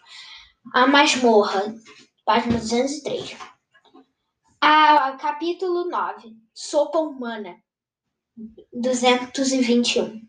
A 0.73 0.87
Masmorra. 0.87 1.75
Página 2.25 2.59
203. 2.59 3.37
A, 4.61 5.17
capítulo 5.21 5.91
9. 5.91 6.37
Sopa 6.55 7.01
Humana. 7.01 7.57
221. 8.73 10.23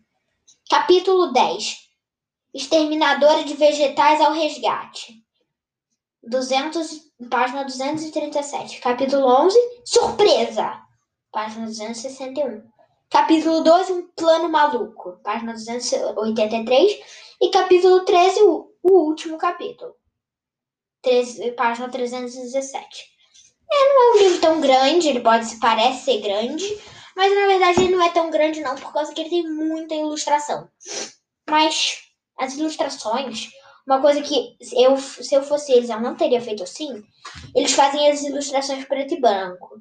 Capítulo 0.68 1.32
10. 1.32 1.76
Exterminadora 2.52 3.44
de 3.44 3.54
vegetais 3.54 4.20
ao 4.20 4.32
resgate. 4.32 5.24
200, 6.24 7.12
página 7.30 7.62
237. 7.62 8.80
Capítulo 8.80 9.28
11. 9.28 9.56
Surpresa. 9.84 10.82
Página 11.30 11.66
261. 11.66 12.73
Capítulo 13.14 13.60
12. 13.60 13.92
Um 13.92 14.08
plano 14.08 14.48
maluco. 14.48 15.20
Página 15.22 15.52
283. 15.52 16.98
E 17.40 17.48
capítulo 17.48 18.04
13. 18.04 18.42
O, 18.42 18.72
o 18.82 18.90
último 19.06 19.38
capítulo. 19.38 19.94
13, 21.00 21.52
página 21.52 21.88
317. 21.88 23.04
É, 23.70 23.94
não 23.94 24.02
é 24.02 24.10
um 24.10 24.18
livro 24.18 24.40
tão 24.40 24.60
grande, 24.60 25.08
ele 25.08 25.20
pode 25.20 25.54
parece 25.60 26.06
ser 26.06 26.20
grande, 26.22 26.64
mas 27.14 27.32
na 27.32 27.46
verdade 27.46 27.84
ele 27.84 27.94
não 27.94 28.04
é 28.04 28.10
tão 28.10 28.30
grande 28.30 28.60
não, 28.60 28.74
por 28.74 28.92
causa 28.92 29.14
que 29.14 29.20
ele 29.20 29.30
tem 29.30 29.48
muita 29.48 29.94
ilustração. 29.94 30.68
Mas 31.48 31.98
as 32.36 32.56
ilustrações, 32.56 33.50
uma 33.86 34.00
coisa 34.00 34.22
que 34.22 34.56
eu, 34.72 34.96
se 34.96 35.32
eu 35.32 35.42
fosse 35.42 35.72
eles, 35.72 35.88
eu 35.88 36.00
não 36.00 36.16
teria 36.16 36.40
feito 36.40 36.64
assim, 36.64 37.00
eles 37.54 37.72
fazem 37.74 38.10
as 38.10 38.22
ilustrações 38.22 38.84
preto 38.86 39.14
e 39.14 39.20
branco. 39.20 39.80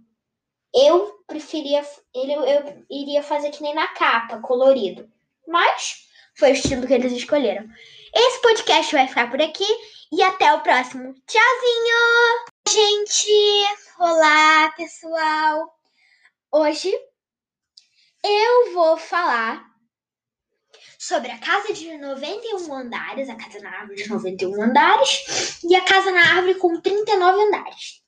Eu 0.75 1.23
preferia, 1.27 1.85
ele, 2.15 2.33
eu 2.33 2.85
iria 2.89 3.21
fazer 3.21 3.51
que 3.51 3.61
nem 3.61 3.75
na 3.75 3.87
capa, 3.89 4.39
colorido. 4.39 5.07
Mas 5.47 6.07
foi 6.35 6.51
o 6.51 6.53
estilo 6.53 6.87
que 6.87 6.93
eles 6.93 7.11
escolheram. 7.11 7.67
Esse 8.15 8.41
podcast 8.41 8.93
vai 8.93 9.07
ficar 9.07 9.29
por 9.29 9.41
aqui 9.41 9.67
e 10.11 10.21
até 10.23 10.53
o 10.53 10.61
próximo. 10.61 11.13
Tchauzinho! 11.27 12.53
Gente, 12.67 13.27
olá 13.99 14.71
pessoal! 14.75 15.75
Hoje 16.51 16.91
eu 18.23 18.73
vou 18.73 18.97
falar 18.97 19.63
sobre 20.97 21.31
a 21.31 21.37
casa 21.37 21.73
de 21.73 21.97
91 21.97 22.73
andares, 22.73 23.29
a 23.29 23.35
casa 23.35 23.59
na 23.59 23.69
árvore 23.69 24.03
de 24.03 24.09
91 24.09 24.63
andares 24.63 25.61
e 25.63 25.75
a 25.75 25.81
casa 25.81 26.11
na 26.11 26.35
árvore 26.35 26.55
com 26.55 26.79
39 26.79 27.41
andares. 27.43 28.02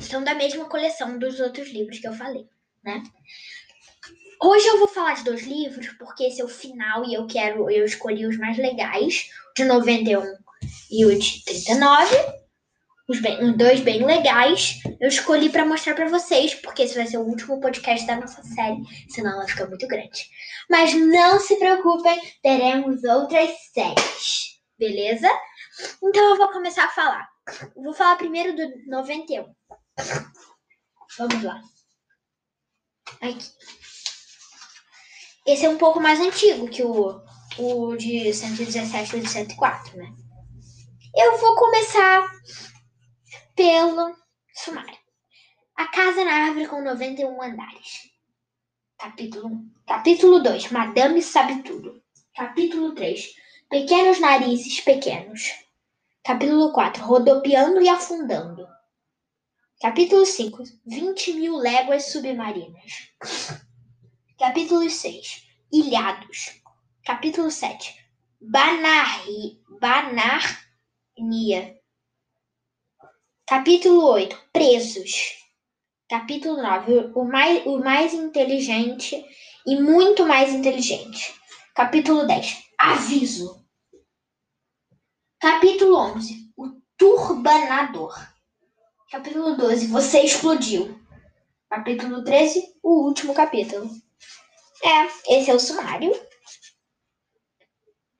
São 0.00 0.22
da 0.22 0.34
mesma 0.34 0.66
coleção 0.66 1.18
dos 1.18 1.40
outros 1.40 1.68
livros 1.68 1.98
que 1.98 2.06
eu 2.06 2.12
falei, 2.12 2.46
né? 2.82 3.02
Hoje 4.42 4.66
eu 4.66 4.78
vou 4.78 4.88
falar 4.88 5.14
de 5.14 5.24
dois 5.24 5.42
livros, 5.42 5.88
porque 5.98 6.24
esse 6.24 6.40
é 6.40 6.44
o 6.44 6.48
final 6.48 7.04
e 7.04 7.14
eu 7.14 7.26
quero, 7.26 7.70
eu 7.70 7.84
escolhi 7.84 8.24
os 8.26 8.38
mais 8.38 8.56
legais, 8.56 9.28
de 9.54 9.64
91 9.64 10.22
e 10.90 11.04
o 11.04 11.18
de 11.18 11.44
39. 11.44 12.16
Os, 13.06 13.20
bem, 13.20 13.44
os 13.44 13.56
dois 13.56 13.80
bem 13.80 14.04
legais. 14.04 14.80
Eu 15.00 15.08
escolhi 15.08 15.50
para 15.50 15.66
mostrar 15.66 15.94
para 15.94 16.08
vocês, 16.08 16.54
porque 16.54 16.82
esse 16.82 16.94
vai 16.94 17.06
ser 17.06 17.18
o 17.18 17.26
último 17.26 17.60
podcast 17.60 18.06
da 18.06 18.16
nossa 18.16 18.42
série, 18.42 18.80
senão 19.08 19.32
ela 19.32 19.48
fica 19.48 19.66
muito 19.66 19.86
grande. 19.86 20.30
Mas 20.70 20.94
não 20.94 21.38
se 21.40 21.56
preocupem, 21.56 22.18
teremos 22.42 23.02
outras 23.04 23.50
séries, 23.74 24.60
beleza? 24.78 25.28
Então 26.02 26.30
eu 26.30 26.36
vou 26.36 26.48
começar 26.48 26.84
a 26.84 26.90
falar. 26.90 27.28
Vou 27.74 27.92
falar 27.92 28.16
primeiro 28.16 28.54
do 28.54 28.86
91. 28.86 29.52
Vamos 31.18 31.42
lá. 31.42 31.60
Aqui. 33.20 33.50
Esse 35.46 35.66
é 35.66 35.68
um 35.68 35.78
pouco 35.78 36.00
mais 36.00 36.20
antigo 36.20 36.68
que 36.68 36.82
o, 36.82 37.20
o 37.58 37.96
de 37.96 38.32
117 38.32 39.16
e 39.16 39.20
de 39.20 39.28
104, 39.28 39.96
né? 39.96 40.06
Eu 41.14 41.38
vou 41.38 41.56
começar 41.56 42.30
pelo 43.56 44.14
sumário. 44.54 44.96
A 45.76 45.86
Casa 45.88 46.24
na 46.24 46.46
Árvore 46.46 46.68
com 46.68 46.82
91 46.82 47.42
andares. 47.42 48.10
Capítulo 48.98 49.48
1. 49.48 49.70
Capítulo 49.86 50.42
2. 50.42 50.70
Madame 50.70 51.22
sabe 51.22 51.62
tudo. 51.62 52.02
Capítulo 52.34 52.94
3. 52.94 53.34
Pequenos 53.68 54.20
narizes 54.20 54.80
pequenos. 54.80 55.52
Capítulo 56.22 56.72
4. 56.72 57.02
Rodopiando 57.02 57.80
e 57.80 57.88
afundando. 57.88 58.68
Capítulo 59.80 60.26
5. 60.26 60.62
20 60.84 61.32
mil 61.32 61.56
léguas 61.56 62.12
submarinas. 62.12 63.08
Capítulo 64.38 64.90
6. 64.90 65.46
Ilhados. 65.72 66.60
Capítulo 67.02 67.50
7. 67.50 67.96
Banarri, 68.38 69.58
Banarnia. 69.80 71.80
Capítulo 73.46 74.04
8. 74.04 74.38
Presos. 74.52 75.12
Capítulo 76.06 76.60
9. 76.60 77.12
O 77.14 77.24
mais, 77.24 77.64
o 77.64 77.78
mais 77.78 78.12
inteligente 78.12 79.24
e 79.66 79.80
muito 79.80 80.26
mais 80.26 80.52
inteligente. 80.52 81.34
Capítulo 81.74 82.26
10. 82.26 82.64
Aviso. 82.78 83.66
Capítulo 85.40 85.96
11. 85.96 86.52
O 86.54 86.68
turbanador. 86.98 88.12
Capítulo 89.10 89.56
12. 89.56 89.88
Você 89.88 90.20
explodiu. 90.20 90.96
Capítulo 91.68 92.22
13. 92.22 92.62
O 92.80 93.06
último 93.06 93.34
capítulo. 93.34 93.90
É, 94.84 95.34
esse 95.36 95.50
é 95.50 95.54
o 95.54 95.58
sumário. 95.58 96.12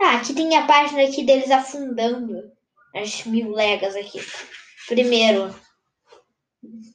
Ah, 0.01 0.17
aqui 0.17 0.35
tem 0.35 0.57
a 0.57 0.67
página 0.67 1.05
aqui 1.05 1.23
deles 1.23 1.49
afundando 1.49 2.35
as 2.93 3.25
mil 3.25 3.53
léguas 3.53 3.95
aqui. 3.95 4.19
Primeiro, 4.89 5.55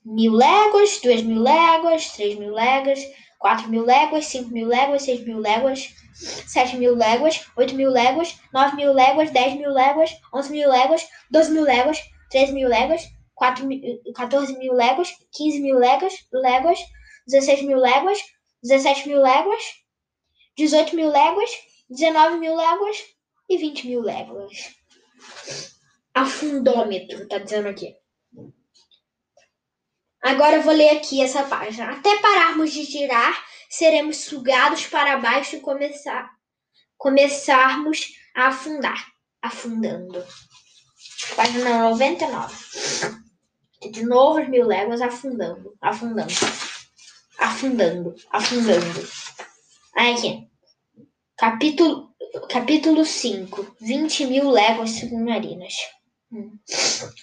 mil 0.04 0.34
léguas, 0.34 1.00
duas 1.02 1.22
mil 1.22 1.42
léguas, 1.42 2.10
três 2.10 2.38
mil 2.38 2.52
léguas, 2.52 3.00
quatro 3.40 3.70
mil 3.70 3.86
léguas, 3.86 4.26
cinco 4.26 4.50
mil 4.50 4.68
léguas, 4.68 5.04
seis 5.04 5.24
mil 5.26 5.40
léguas, 5.40 5.96
sete 6.14 6.76
mil 6.76 6.98
léguas, 6.98 7.46
oito 7.56 7.74
mil 7.74 7.92
léguas, 7.92 8.36
nove 8.54 8.76
mil 8.76 8.94
léguas, 8.94 9.32
dez 9.32 9.54
mil 9.54 9.72
léguas, 9.72 10.12
onze 10.34 10.50
mil 10.50 10.70
léguas, 10.70 11.08
doze 11.32 11.50
mil 11.50 11.64
léguas, 11.64 12.04
treze 12.30 12.52
mil 12.52 12.68
léguas, 12.68 13.15
quatro, 13.36 13.68
14 14.16 14.58
mil 14.58 14.74
léguas, 14.74 15.14
quinze 15.32 15.60
mil 15.60 15.78
léguas, 15.78 16.14
léguas, 16.32 16.80
dezesseis 17.28 17.62
mil 17.62 17.78
léguas, 17.78 18.18
17 18.64 19.08
mil 19.08 19.22
léguas, 19.22 19.62
18 20.58 20.96
mil 20.96 21.12
léguas, 21.12 21.52
19 21.90 22.40
mil 22.40 22.56
léguas 22.56 22.98
e 23.50 23.58
20 23.58 23.88
mil 23.88 24.02
léguas. 24.02 24.76
Afundômetro, 26.14 27.28
tá 27.28 27.38
dizendo 27.38 27.68
aqui. 27.68 27.96
Agora 30.22 30.56
eu 30.56 30.64
vou 30.64 30.74
ler 30.74 30.90
aqui 30.90 31.22
essa 31.22 31.44
página. 31.44 31.92
Até 31.92 32.20
pararmos 32.20 32.72
de 32.72 32.84
girar, 32.84 33.46
seremos 33.70 34.18
sugados 34.18 34.88
para 34.88 35.18
baixo 35.18 35.58
e 35.58 35.60
começar, 35.60 36.32
começarmos 36.98 38.16
a 38.34 38.48
afundar. 38.48 39.14
Afundando. 39.42 40.26
Página 41.36 41.90
99. 41.90 43.25
De 43.92 44.06
novo 44.06 44.40
mil 44.50 44.66
léguas 44.66 45.02
afundando. 45.02 45.74
Afundando 45.82 46.34
afundando, 47.38 48.16
afundando. 48.32 49.08
Aqui. 49.96 50.50
Capítulo, 51.38 52.16
capítulo 52.50 53.06
5. 53.06 53.76
20 53.80 54.26
mil 54.28 54.50
léguas 54.50 54.92
submarinas. 54.92 55.74
Hum. 56.32 56.58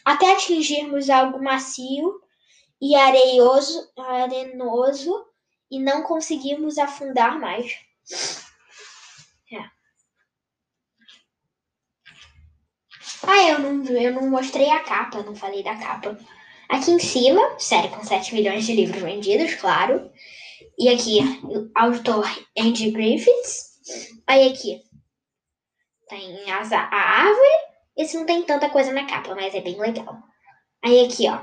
Até 0.05 0.33
atingirmos 0.33 1.11
algo 1.11 1.43
macio 1.43 2.21
e 2.81 2.95
areioso, 2.95 3.91
arenoso 3.97 5.27
e 5.71 5.81
não 5.81 6.03
conseguirmos 6.03 6.79
afundar 6.79 7.39
mais. 7.39 7.73
É. 9.53 9.71
Ah, 13.27 13.49
eu 13.49 13.59
não, 13.59 13.85
eu 13.85 14.13
não 14.13 14.29
mostrei 14.29 14.71
a 14.71 14.81
capa, 14.81 15.23
não 15.23 15.35
falei 15.35 15.63
da 15.63 15.77
capa. 15.77 16.19
Aqui 16.69 16.91
em 16.91 16.99
cima, 16.99 17.41
série 17.59 17.89
com 17.89 18.03
7 18.03 18.35
milhões 18.35 18.65
de 18.65 18.73
livros 18.73 19.03
vendidos, 19.03 19.55
claro. 19.55 20.11
E 20.79 20.89
aqui, 20.89 21.19
autor 21.75 22.27
Andy 22.59 22.91
Griffiths. 22.91 23.73
Aí 24.27 24.51
aqui, 24.51 24.83
tem 26.09 26.51
as, 26.51 26.73
a 26.73 26.79
árvore. 26.79 27.73
Esse 27.97 28.17
não 28.17 28.27
tem 28.27 28.43
tanta 28.43 28.71
coisa 28.71 28.93
na 28.93 29.07
capa, 29.07 29.35
mas 29.35 29.55
é 29.55 29.61
bem 29.61 29.79
legal. 29.79 30.19
Aí 30.85 31.05
aqui, 31.07 31.29
ó. 31.29 31.41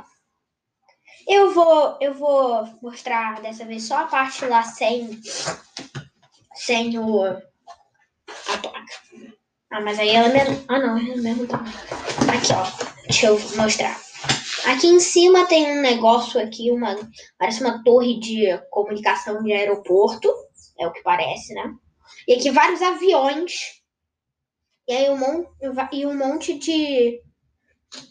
Eu 1.27 1.51
vou, 1.53 1.97
eu 2.01 2.13
vou 2.13 2.65
mostrar 2.81 3.41
dessa 3.41 3.65
vez 3.65 3.83
só 3.83 3.99
a 3.99 4.07
parte 4.07 4.45
lá 4.45 4.63
sem, 4.63 5.19
sem 6.55 6.97
o, 6.97 7.23
a 7.23 8.57
placa. 8.57 8.85
Ah, 9.71 9.81
mas 9.81 9.99
aí 9.99 10.09
ela 10.09 10.27
é 10.29 10.33
mesmo. 10.33 10.65
Ah, 10.67 10.79
não, 10.79 10.97
é 10.97 11.15
mesmo 11.15 11.45
tamanho. 11.45 11.75
Aqui, 12.33 12.53
ó. 12.53 12.65
Deixa 13.03 13.27
eu 13.27 13.39
mostrar. 13.55 14.08
Aqui 14.69 14.85
em 14.85 14.99
cima 14.99 15.47
tem 15.47 15.79
um 15.79 15.81
negócio 15.81 16.39
aqui, 16.39 16.69
uma 16.69 16.95
parece 17.39 17.63
uma 17.63 17.83
torre 17.83 18.19
de 18.19 18.55
comunicação 18.69 19.41
de 19.41 19.51
aeroporto, 19.51 20.31
é 20.77 20.85
o 20.85 20.91
que 20.91 21.01
parece, 21.01 21.55
né? 21.55 21.73
E 22.27 22.35
aqui 22.35 22.51
vários 22.51 22.79
aviões. 22.79 23.81
E 24.87 24.93
aí 24.93 25.09
um 25.09 25.17
monte, 25.17 25.49
e 25.91 26.05
um 26.05 26.15
monte 26.15 26.59
de 26.59 27.19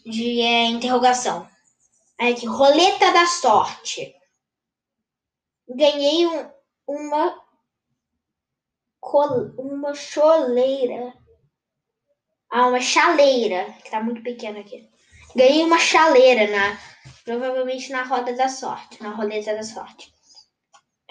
de 0.05 0.41
é, 0.41 0.65
interrogação. 0.65 1.47
Aí 2.19 2.33
aqui, 2.33 2.45
roleta 2.45 3.13
da 3.13 3.25
sorte. 3.25 4.13
Ganhei 5.65 6.27
um, 6.27 6.51
uma 6.85 7.41
uma 9.57 9.93
choleira. 9.93 11.13
Ah, 12.49 12.67
uma 12.67 12.81
chaleira, 12.81 13.71
que 13.81 13.89
tá 13.89 14.03
muito 14.03 14.21
pequena 14.21 14.59
aqui. 14.59 14.88
Ganhei 15.35 15.63
uma 15.63 15.77
chaleira 15.77 16.47
na 16.47 16.79
provavelmente 17.23 17.91
na 17.91 18.03
roda 18.03 18.33
da 18.33 18.49
sorte, 18.49 19.01
na 19.03 19.11
roleta 19.11 19.53
da 19.53 19.63
sorte. 19.63 20.11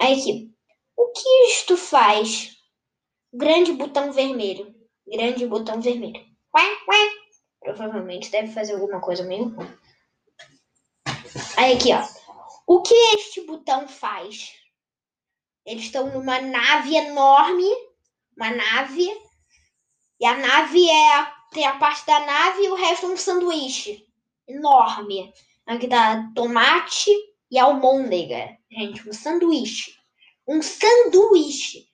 Aí 0.01 0.21
aqui. 0.21 0.53
O 0.97 1.13
que 1.13 1.29
isto 1.51 1.77
faz? 1.77 2.57
Grande 3.33 3.73
botão 3.73 4.13
vermelho. 4.13 4.75
Grande 5.07 5.47
botão 5.47 5.81
vermelho. 5.81 6.21
Ué, 6.55 6.63
ué. 6.89 7.11
Provavelmente 7.61 8.31
deve 8.31 8.53
fazer 8.53 8.75
alguma 8.75 9.01
coisa 9.01 9.23
meio 9.23 9.49
ruim. 9.49 9.73
Aí 11.57 11.77
aqui, 11.77 11.93
ó. 11.93 12.05
O 12.67 12.83
que 12.83 12.95
este 13.15 13.43
botão 13.43 13.87
faz? 13.87 14.53
Eles 15.65 15.85
estão 15.85 16.11
numa 16.13 16.41
nave 16.41 16.97
enorme, 16.97 17.69
uma 18.37 18.51
nave, 18.51 19.07
e 20.21 20.27
a 20.27 20.37
nave 20.37 20.91
é 20.91 21.39
tem 21.53 21.65
a 21.65 21.79
parte 21.79 22.05
da 22.07 22.21
nave 22.21 22.65
e 22.65 22.69
o 22.69 22.75
resto 22.75 23.07
é 23.07 23.09
um 23.11 23.17
sanduíche 23.17 24.08
enorme. 24.49 25.33
Aqui 25.67 25.87
dá 25.87 26.31
tomate 26.35 27.11
e 27.51 27.59
almôndega, 27.59 28.57
gente, 28.71 29.09
um 29.09 29.13
sanduíche, 29.13 29.95
um 30.47 30.63
sanduíche. 30.63 31.87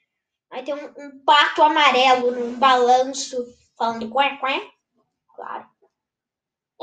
Aí 0.51 0.63
tem 0.63 0.75
um, 0.75 0.95
um 0.97 1.25
pato 1.25 1.63
amarelo 1.63 2.31
num 2.31 2.55
balanço 2.55 3.37
falando 3.77 4.09
quá 4.09 4.37
quá, 4.37 4.61
claro. 5.35 5.67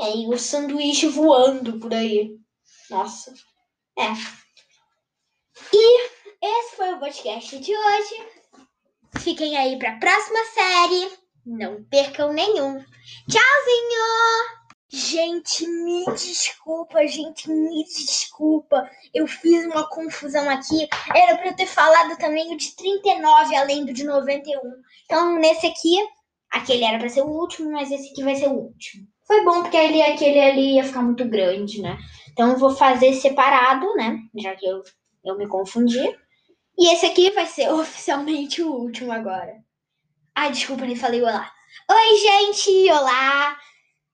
É, 0.00 0.16
e 0.16 0.26
o 0.26 0.38
sanduíche 0.38 1.08
voando 1.08 1.78
por 1.78 1.92
aí. 1.94 2.36
Nossa. 2.90 3.32
É. 3.98 4.12
E 5.72 6.08
esse 6.42 6.76
foi 6.76 6.92
o 6.92 6.98
podcast 6.98 7.58
de 7.58 7.76
hoje. 7.76 8.26
Fiquem 9.20 9.56
aí 9.56 9.78
para 9.78 9.92
a 9.92 9.98
próxima 9.98 10.44
série. 10.46 11.18
Não 11.44 11.84
percam 11.84 12.32
nenhum. 12.32 12.78
Tchauzinho! 13.28 14.61
Gente, 14.94 15.66
me 15.66 16.04
desculpa, 16.04 17.06
gente, 17.06 17.50
me 17.50 17.82
desculpa. 17.82 18.90
Eu 19.14 19.26
fiz 19.26 19.64
uma 19.64 19.88
confusão 19.88 20.50
aqui. 20.50 20.86
Era 21.14 21.38
para 21.38 21.46
eu 21.46 21.56
ter 21.56 21.64
falado 21.64 22.18
também 22.18 22.52
o 22.52 22.58
de 22.58 22.76
39 22.76 23.56
além 23.56 23.86
do 23.86 23.92
de 23.94 24.04
91. 24.04 24.60
Então, 25.06 25.38
nesse 25.38 25.66
aqui, 25.66 25.96
aquele 26.50 26.84
era 26.84 26.98
para 26.98 27.08
ser 27.08 27.22
o 27.22 27.30
último, 27.30 27.72
mas 27.72 27.90
esse 27.90 28.10
aqui 28.10 28.22
vai 28.22 28.36
ser 28.36 28.48
o 28.48 28.52
último. 28.52 29.08
Foi 29.26 29.42
bom 29.42 29.62
porque 29.62 29.78
ele, 29.78 30.02
aquele 30.02 30.38
ali 30.38 30.74
ia 30.74 30.84
ficar 30.84 31.00
muito 31.00 31.24
grande, 31.24 31.80
né? 31.80 31.96
Então, 32.30 32.50
eu 32.50 32.58
vou 32.58 32.76
fazer 32.76 33.14
separado, 33.14 33.94
né? 33.94 34.18
Já 34.36 34.54
que 34.54 34.66
eu, 34.66 34.82
eu 35.24 35.38
me 35.38 35.48
confundi. 35.48 36.04
E 36.78 36.92
esse 36.92 37.06
aqui 37.06 37.30
vai 37.30 37.46
ser 37.46 37.66
oficialmente 37.72 38.62
o 38.62 38.70
último 38.70 39.10
agora. 39.10 39.54
Ai, 40.34 40.52
desculpa, 40.52 40.84
nem 40.84 40.96
falei 40.96 41.22
olá. 41.22 41.50
Oi, 41.90 42.16
gente! 42.18 42.90
Olá! 42.90 43.56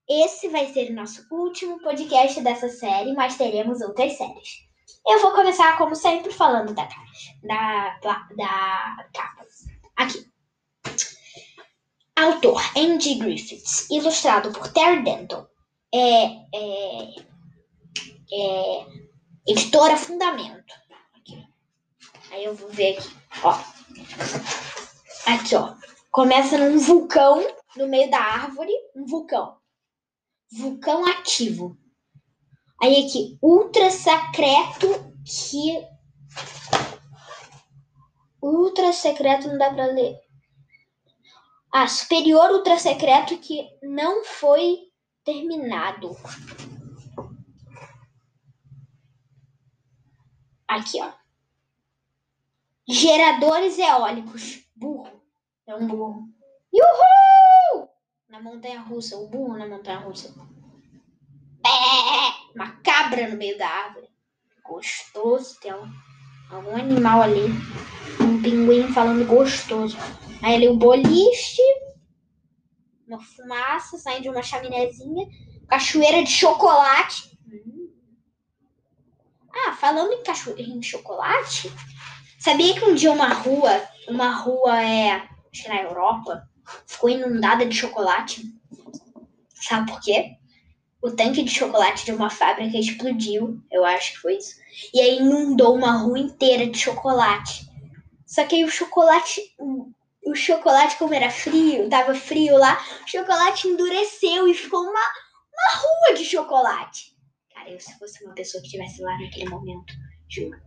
Esse 0.09 0.49
vai 0.49 0.73
ser 0.73 0.91
o 0.91 0.95
nosso 0.95 1.27
último 1.31 1.79
podcast 1.81 2.41
dessa 2.41 2.69
série, 2.71 3.13
mas 3.13 3.37
teremos 3.37 3.83
outras 3.83 4.17
séries. 4.17 4.67
Eu 5.07 5.21
vou 5.21 5.33
começar, 5.33 5.77
como 5.77 5.95
sempre, 5.95 6.33
falando 6.33 6.75
da. 6.75 6.89
Da, 7.43 7.99
da 8.01 9.09
capa. 9.13 9.47
Aqui. 9.97 10.27
Autor 12.17 12.61
Andy 12.77 13.17
Griffiths, 13.17 13.89
ilustrado 13.91 14.51
por 14.53 14.73
Terry 14.73 15.03
Denton. 15.03 15.47
É, 15.95 16.25
é, 16.55 17.15
é 18.33 18.87
editora 19.47 19.97
Fundamento. 19.97 20.75
Aí 22.31 22.45
eu 22.45 22.55
vou 22.55 22.69
ver 22.71 22.97
aqui, 22.97 23.17
ó. 23.43 23.59
Aqui, 25.27 25.55
ó. 25.55 25.75
Começa 26.11 26.59
num 26.59 26.79
vulcão 26.79 27.47
no 27.77 27.87
meio 27.87 28.11
da 28.11 28.19
árvore, 28.19 28.73
um 28.97 29.07
vulcão. 29.07 29.57
Vulcão 30.51 31.07
ativo. 31.07 31.77
Aí 32.81 33.05
aqui, 33.05 33.39
ultra 33.43 33.91
secreto 33.91 34.87
que 35.25 35.85
ultra 38.41 38.93
secreto 38.93 39.49
não 39.49 39.59
dá 39.59 39.73
para 39.73 39.87
ler. 39.87 40.17
Ah, 41.73 41.87
superior 41.87 42.51
ultra 42.51 42.79
secreto 42.79 43.37
que 43.39 43.69
não 43.83 44.25
foi 44.25 44.89
terminado. 45.25 46.17
Aqui, 50.67 51.01
ó. 51.03 51.13
Geradores 52.89 53.79
eólicos. 53.79 54.67
Burro. 54.75 55.23
É 55.67 55.75
um 55.75 55.87
burro. 55.87 56.29
Uhul! 56.73 57.89
Na 58.29 58.41
montanha 58.41 58.81
russa. 58.81 59.17
O 59.17 59.29
burro 59.29 59.57
na 59.57 59.67
montanha 59.67 59.99
russa. 59.99 60.35
Bé! 61.63 61.71
Uma 62.55 62.73
cabra 62.83 63.29
no 63.29 63.37
meio 63.37 63.57
da 63.59 63.69
árvore. 63.69 64.09
Gostoso. 64.65 65.59
Tem 65.61 65.73
um, 65.73 65.93
algum 66.51 66.77
animal 66.77 67.23
ali. 67.23 67.47
Um 68.21 68.43
pinguim 68.43 68.93
falando 68.93 69.27
gostoso. 69.27 69.97
Aí 70.43 70.55
ali 70.55 70.69
o 70.69 70.77
boliche. 70.77 71.63
Uma 73.07 73.21
fumaça 73.21 73.97
saindo 73.99 74.23
de 74.23 74.29
uma 74.29 74.43
chaminézinha. 74.43 75.27
Cachoeira 75.67 76.23
de 76.23 76.31
chocolate. 76.31 77.39
Ah, 79.51 79.73
falando 79.73 80.13
em 80.13 80.23
cachoeira 80.23 80.79
de 80.79 80.87
chocolate, 80.87 81.73
Sabia 82.39 82.73
que 82.73 82.85
um 82.85 82.95
dia 82.95 83.11
uma 83.11 83.29
rua, 83.29 83.83
uma 84.07 84.31
rua 84.31 84.81
é, 84.81 85.11
acho 85.53 85.63
que 85.65 85.69
na 85.69 85.83
Europa, 85.83 86.49
ficou 86.87 87.11
inundada 87.11 87.67
de 87.67 87.75
chocolate? 87.75 88.43
Sabe 89.55 89.91
por 89.91 90.01
quê? 90.01 90.37
O 91.03 91.11
tanque 91.11 91.43
de 91.43 91.51
chocolate 91.51 92.05
de 92.05 92.13
uma 92.13 92.29
fábrica 92.29 92.77
explodiu, 92.77 93.63
eu 93.71 93.85
acho 93.85 94.13
que 94.13 94.19
foi 94.19 94.37
isso. 94.37 94.57
E 94.93 95.01
aí 95.01 95.19
inundou 95.19 95.75
uma 95.75 95.93
rua 95.93 96.19
inteira 96.19 96.67
de 96.67 96.79
chocolate. 96.79 97.69
Só 98.27 98.45
que 98.45 98.57
aí 98.57 98.65
o 98.65 98.71
chocolate, 98.71 99.41
o 100.25 100.35
chocolate 100.35 100.97
como 100.97 101.15
era 101.15 101.31
frio, 101.31 101.89
tava 101.89 102.15
frio 102.15 102.57
lá, 102.59 102.79
o 103.05 103.09
chocolate 103.09 103.69
endureceu 103.69 104.49
e 104.49 104.55
ficou 104.55 104.81
uma, 104.81 104.91
uma 104.91 105.81
rua 105.81 106.17
de 106.17 106.25
chocolate. 106.25 107.17
Cara, 107.55 107.71
eu 107.71 107.81
se 107.81 107.97
fosse 107.99 108.25
uma 108.25 108.35
pessoa 108.35 108.61
que 108.61 108.67
estivesse 108.67 109.01
lá 109.01 109.17
naquele 109.19 109.49
momento, 109.49 109.95
juro 110.29 110.59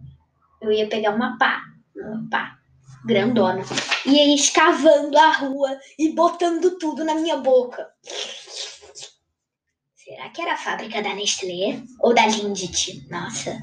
eu 0.61 0.71
ia 0.71 0.87
pegar 0.87 1.15
uma 1.15 1.37
pá, 1.37 1.63
uma 1.95 2.27
pá 2.29 2.60
grandona, 3.05 3.63
e 4.05 4.11
ia 4.11 4.35
escavando 4.35 5.17
a 5.17 5.31
rua 5.31 5.79
e 5.97 6.13
botando 6.13 6.77
tudo 6.77 7.03
na 7.03 7.15
minha 7.15 7.37
boca. 7.37 7.87
Será 9.95 10.29
que 10.29 10.41
era 10.41 10.53
a 10.53 10.57
fábrica 10.57 11.01
da 11.01 11.13
Nestlé 11.13 11.81
ou 11.99 12.13
da 12.13 12.25
Lindt? 12.25 13.07
Nossa. 13.09 13.59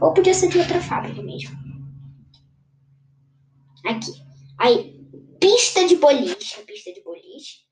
Ou 0.00 0.14
podia 0.14 0.32
ser 0.32 0.48
de 0.48 0.58
outra 0.58 0.80
fábrica 0.80 1.22
mesmo. 1.22 1.56
Aqui. 3.84 4.12
Aí, 4.58 4.98
pista 5.40 5.86
de 5.86 5.96
boliche. 5.96 6.62
Pista 6.62 6.92
de 6.92 7.02
boliche. 7.02 7.62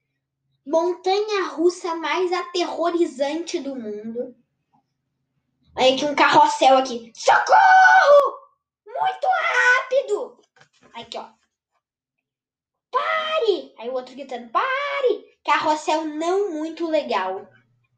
Montanha 0.66 1.48
russa 1.48 1.94
mais 1.96 2.32
aterrorizante 2.32 3.58
do 3.58 3.74
mundo. 3.74 4.34
Aí 5.76 5.94
aqui 5.94 6.04
um 6.04 6.14
carrossel 6.14 6.76
aqui. 6.76 7.12
Socorro! 7.14 8.39
Muito 8.94 9.26
rápido! 9.26 10.40
Aqui, 10.94 11.18
ó. 11.18 11.28
Pare! 12.90 13.74
Aí 13.78 13.88
o 13.88 13.94
outro 13.94 14.14
gritando, 14.14 14.50
pare! 14.50 15.30
Carrossel 15.44 16.04
não 16.04 16.52
muito 16.52 16.88
legal. 16.88 17.48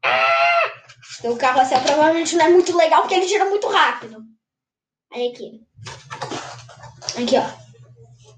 Ah! 0.03 0.71
Então, 1.19 1.33
o 1.33 1.37
carrossel 1.37 1.81
provavelmente 1.81 2.35
não 2.35 2.45
é 2.45 2.49
muito 2.49 2.75
legal 2.75 3.01
porque 3.01 3.15
ele 3.15 3.27
gira 3.27 3.45
muito 3.45 3.67
rápido. 3.67 4.23
Aí 5.11 5.29
aqui. 5.29 5.61
Aqui, 7.21 7.35
ó. 7.37 7.63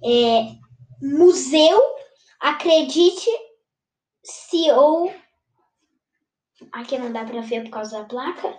É, 0.07 0.55
museu, 1.01 1.81
acredite 2.39 3.29
se 4.23 4.71
ou... 4.71 5.13
Aqui 6.71 6.97
não 6.97 7.11
dá 7.11 7.23
pra 7.23 7.41
ver 7.41 7.63
por 7.63 7.71
causa 7.71 7.99
da 7.99 8.05
placa 8.05 8.57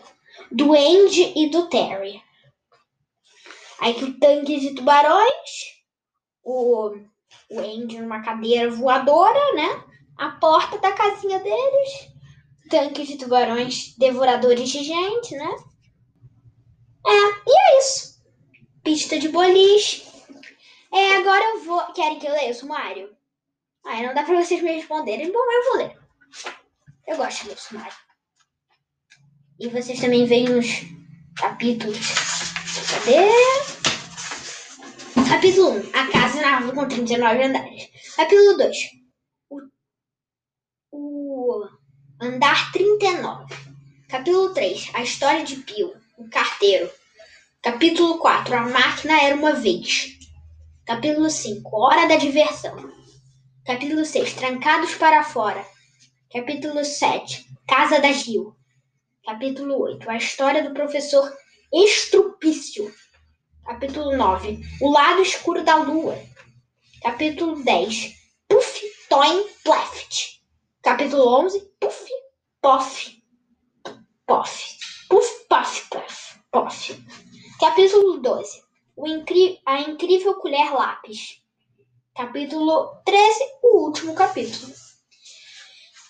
do 0.51 0.72
Andy 0.72 1.32
e 1.36 1.51
do 1.51 1.68
Terry. 1.68 2.22
Aí 3.80 3.92
o 4.02 4.18
tanque 4.18 4.58
de 4.58 4.74
tubarões, 4.74 5.50
o, 6.42 6.96
o 7.50 7.58
Andy 7.58 8.00
numa 8.00 8.22
cadeira 8.22 8.70
voadora, 8.70 9.54
né? 9.54 9.84
A 10.16 10.30
porta 10.30 10.78
da 10.78 10.92
casinha 10.92 11.38
deles, 11.40 12.08
tanques 12.70 13.06
de 13.06 13.18
tubarões 13.18 13.94
devoradores 13.98 14.68
de 14.68 14.82
gente, 14.82 15.36
né? 15.36 15.56
É, 17.06 17.50
e 17.50 17.58
é 17.58 17.78
isso. 17.78 18.22
Pista 18.82 19.18
de 19.18 19.28
boliche. 19.28 20.06
É, 20.92 21.16
agora 21.16 21.44
eu 21.44 21.64
vou. 21.64 21.92
Querem 21.92 22.18
que 22.18 22.26
eu 22.26 22.32
leia 22.32 22.50
o 22.50 22.54
sumário? 22.54 23.14
Ah, 23.84 24.02
não 24.02 24.14
dá 24.14 24.24
pra 24.24 24.42
vocês 24.42 24.62
me 24.62 24.72
responderem. 24.72 25.30
Bom, 25.30 25.38
eu 25.38 25.64
vou 25.64 25.76
ler. 25.76 25.98
Eu 27.06 27.16
gosto 27.16 27.42
de 27.42 27.48
ler 27.48 27.54
o 27.54 27.60
sumário. 27.60 27.96
E 29.60 29.68
vocês 29.68 30.00
também 30.00 30.26
veem 30.26 30.58
os 30.58 30.66
capítulos. 31.36 31.96
Cadê? 32.89 33.26
Capítulo 35.28 35.70
1. 35.70 35.91
A 35.93 36.07
casa 36.12 36.41
na 36.41 36.57
árvore 36.57 36.76
com 36.76 36.87
39 36.89 37.43
andares. 37.43 37.89
Capítulo 38.16 38.57
2. 38.57 38.76
O, 39.51 39.61
o 40.93 41.68
andar 42.20 42.70
39. 42.70 43.55
Capítulo 44.09 44.55
3. 44.55 44.91
A 44.95 45.03
história 45.03 45.45
de 45.45 45.57
Pio, 45.57 45.95
o 46.16 46.28
carteiro. 46.28 46.89
Capítulo 47.61 48.18
4. 48.18 48.55
A 48.55 48.62
máquina 48.68 49.20
era 49.20 49.34
uma 49.34 49.53
vez. 49.55 50.16
Capítulo 50.84 51.28
5. 51.28 51.76
Hora 51.76 52.07
da 52.07 52.14
diversão. 52.14 52.76
Capítulo 53.64 54.05
6. 54.05 54.34
Trancados 54.34 54.95
para 54.95 55.24
fora. 55.24 55.66
Capítulo 56.32 56.84
7. 56.84 57.47
Casa 57.66 57.99
da 57.99 58.12
Gil. 58.12 58.55
Capítulo 59.24 59.82
8. 59.82 60.09
A 60.09 60.16
história 60.16 60.62
do 60.62 60.72
professor 60.72 61.28
Estrupício. 61.72 62.94
Capítulo 63.64 64.16
9. 64.16 64.60
O 64.80 64.90
lado 64.92 65.22
escuro 65.22 65.64
da 65.64 65.76
lua. 65.76 66.16
Capítulo 67.02 67.62
10. 67.64 68.14
Puff, 68.48 68.80
Toin, 69.08 69.44
Pleft. 69.64 70.40
Capítulo 70.80 71.26
11. 71.40 71.60
Puff, 71.80 72.06
Poff, 72.62 73.16
Poff. 74.26 74.76
Puff, 75.08 75.46
Puff, 75.48 75.88
Puff, 75.90 76.38
Poff. 76.52 77.02
Capítulo 77.58 78.20
12. 78.20 78.62
O 78.96 79.06
a 79.66 79.80
incrível 79.80 80.34
colher 80.34 80.72
lápis. 80.72 81.42
Capítulo 82.14 83.02
13. 83.04 83.44
O 83.62 83.86
último 83.86 84.14
capítulo. 84.14 84.72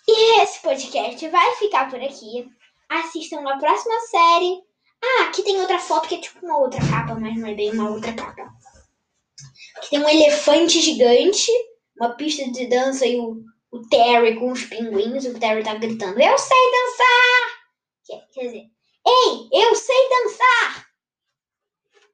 E 0.07 0.43
esse 0.43 0.61
podcast 0.61 1.29
vai 1.29 1.57
ficar 1.57 1.91
por 1.91 2.01
aqui. 2.01 2.47
Assistam 2.89 3.49
a 3.49 3.59
próxima 3.59 3.99
série. 4.03 4.63
Ah, 5.07 5.23
aqui 5.29 5.43
tem 5.43 5.61
outra 5.61 5.79
foto 5.79 6.09
que 6.09 6.17
é 6.17 6.21
tipo 6.21 6.45
uma 6.45 6.59
outra 6.59 6.81
capa, 6.81 7.15
mas 7.15 7.37
não 7.37 7.47
é 7.47 7.55
bem 7.55 7.71
uma 7.73 7.91
outra 7.91 8.13
capa. 8.13 8.43
Aqui 9.77 9.91
tem 9.91 10.01
um 10.01 10.09
elefante 10.09 10.81
gigante, 10.81 11.51
uma 11.99 12.15
pista 12.15 12.51
de 12.51 12.67
dança 12.67 13.07
e 13.07 13.21
o, 13.21 13.43
o 13.71 13.89
Terry 13.89 14.37
com 14.37 14.51
os 14.51 14.65
pinguins. 14.65 15.25
O 15.27 15.39
Terry 15.39 15.63
tá 15.63 15.75
gritando: 15.75 16.21
Eu 16.21 16.39
sei 16.39 16.71
dançar! 16.73 17.57
Quer, 18.05 18.27
quer 18.33 18.41
dizer, 18.47 18.65
Ei, 19.07 19.49
eu 19.53 19.75
sei 19.75 20.09
dançar! 20.09 20.87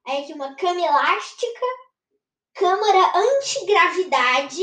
Aí 0.06 0.24
aqui 0.24 0.32
uma 0.32 0.54
cama 0.56 0.80
elástica, 0.80 1.66
câmara 2.54 3.12
antigravidade, 3.16 4.62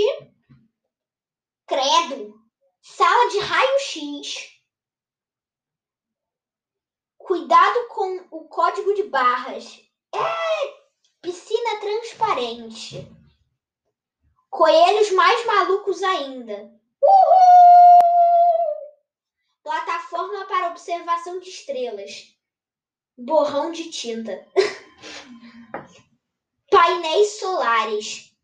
credo, 1.66 2.36
sala 2.82 3.30
de 3.30 3.40
raio-x 3.40 4.49
Cuidado 7.30 7.88
com 7.90 8.26
o 8.32 8.46
código 8.46 8.92
de 8.96 9.04
barras. 9.04 9.80
É! 10.16 10.20
Piscina 11.22 11.80
transparente. 11.80 13.08
Coelhos 14.50 15.12
mais 15.12 15.46
malucos 15.46 16.02
ainda. 16.02 16.74
Uhul! 17.00 17.94
Plataforma 19.62 20.48
para 20.48 20.70
observação 20.70 21.40
de 21.40 21.50
estrelas. 21.50 22.36
Borrão 23.16 23.72
de 23.72 23.92
tinta. 23.92 24.48
Painéis 26.72 27.40
solares. 27.40 28.36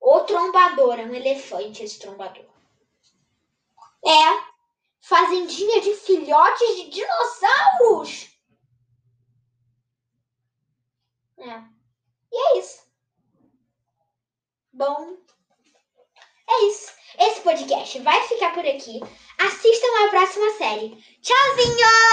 O 0.00 0.22
trombador, 0.22 0.98
é 0.98 1.04
um 1.04 1.14
elefante 1.14 1.84
esse 1.84 2.00
trombador. 2.00 2.46
É, 4.04 4.53
Fazendinha 5.06 5.82
de 5.82 5.94
filhotes 5.96 6.76
de 6.76 6.88
dinossauros! 6.88 8.30
É. 11.36 11.62
E 12.32 12.36
é 12.36 12.58
isso. 12.58 12.82
Bom, 14.72 15.18
é 16.48 16.64
isso. 16.68 16.90
Esse 17.18 17.40
podcast 17.42 17.98
vai 18.00 18.26
ficar 18.28 18.54
por 18.54 18.66
aqui. 18.66 18.98
Assistam 19.38 20.06
a 20.06 20.08
próxima 20.08 20.50
série. 20.56 20.96
Tchauzinho! 21.20 22.04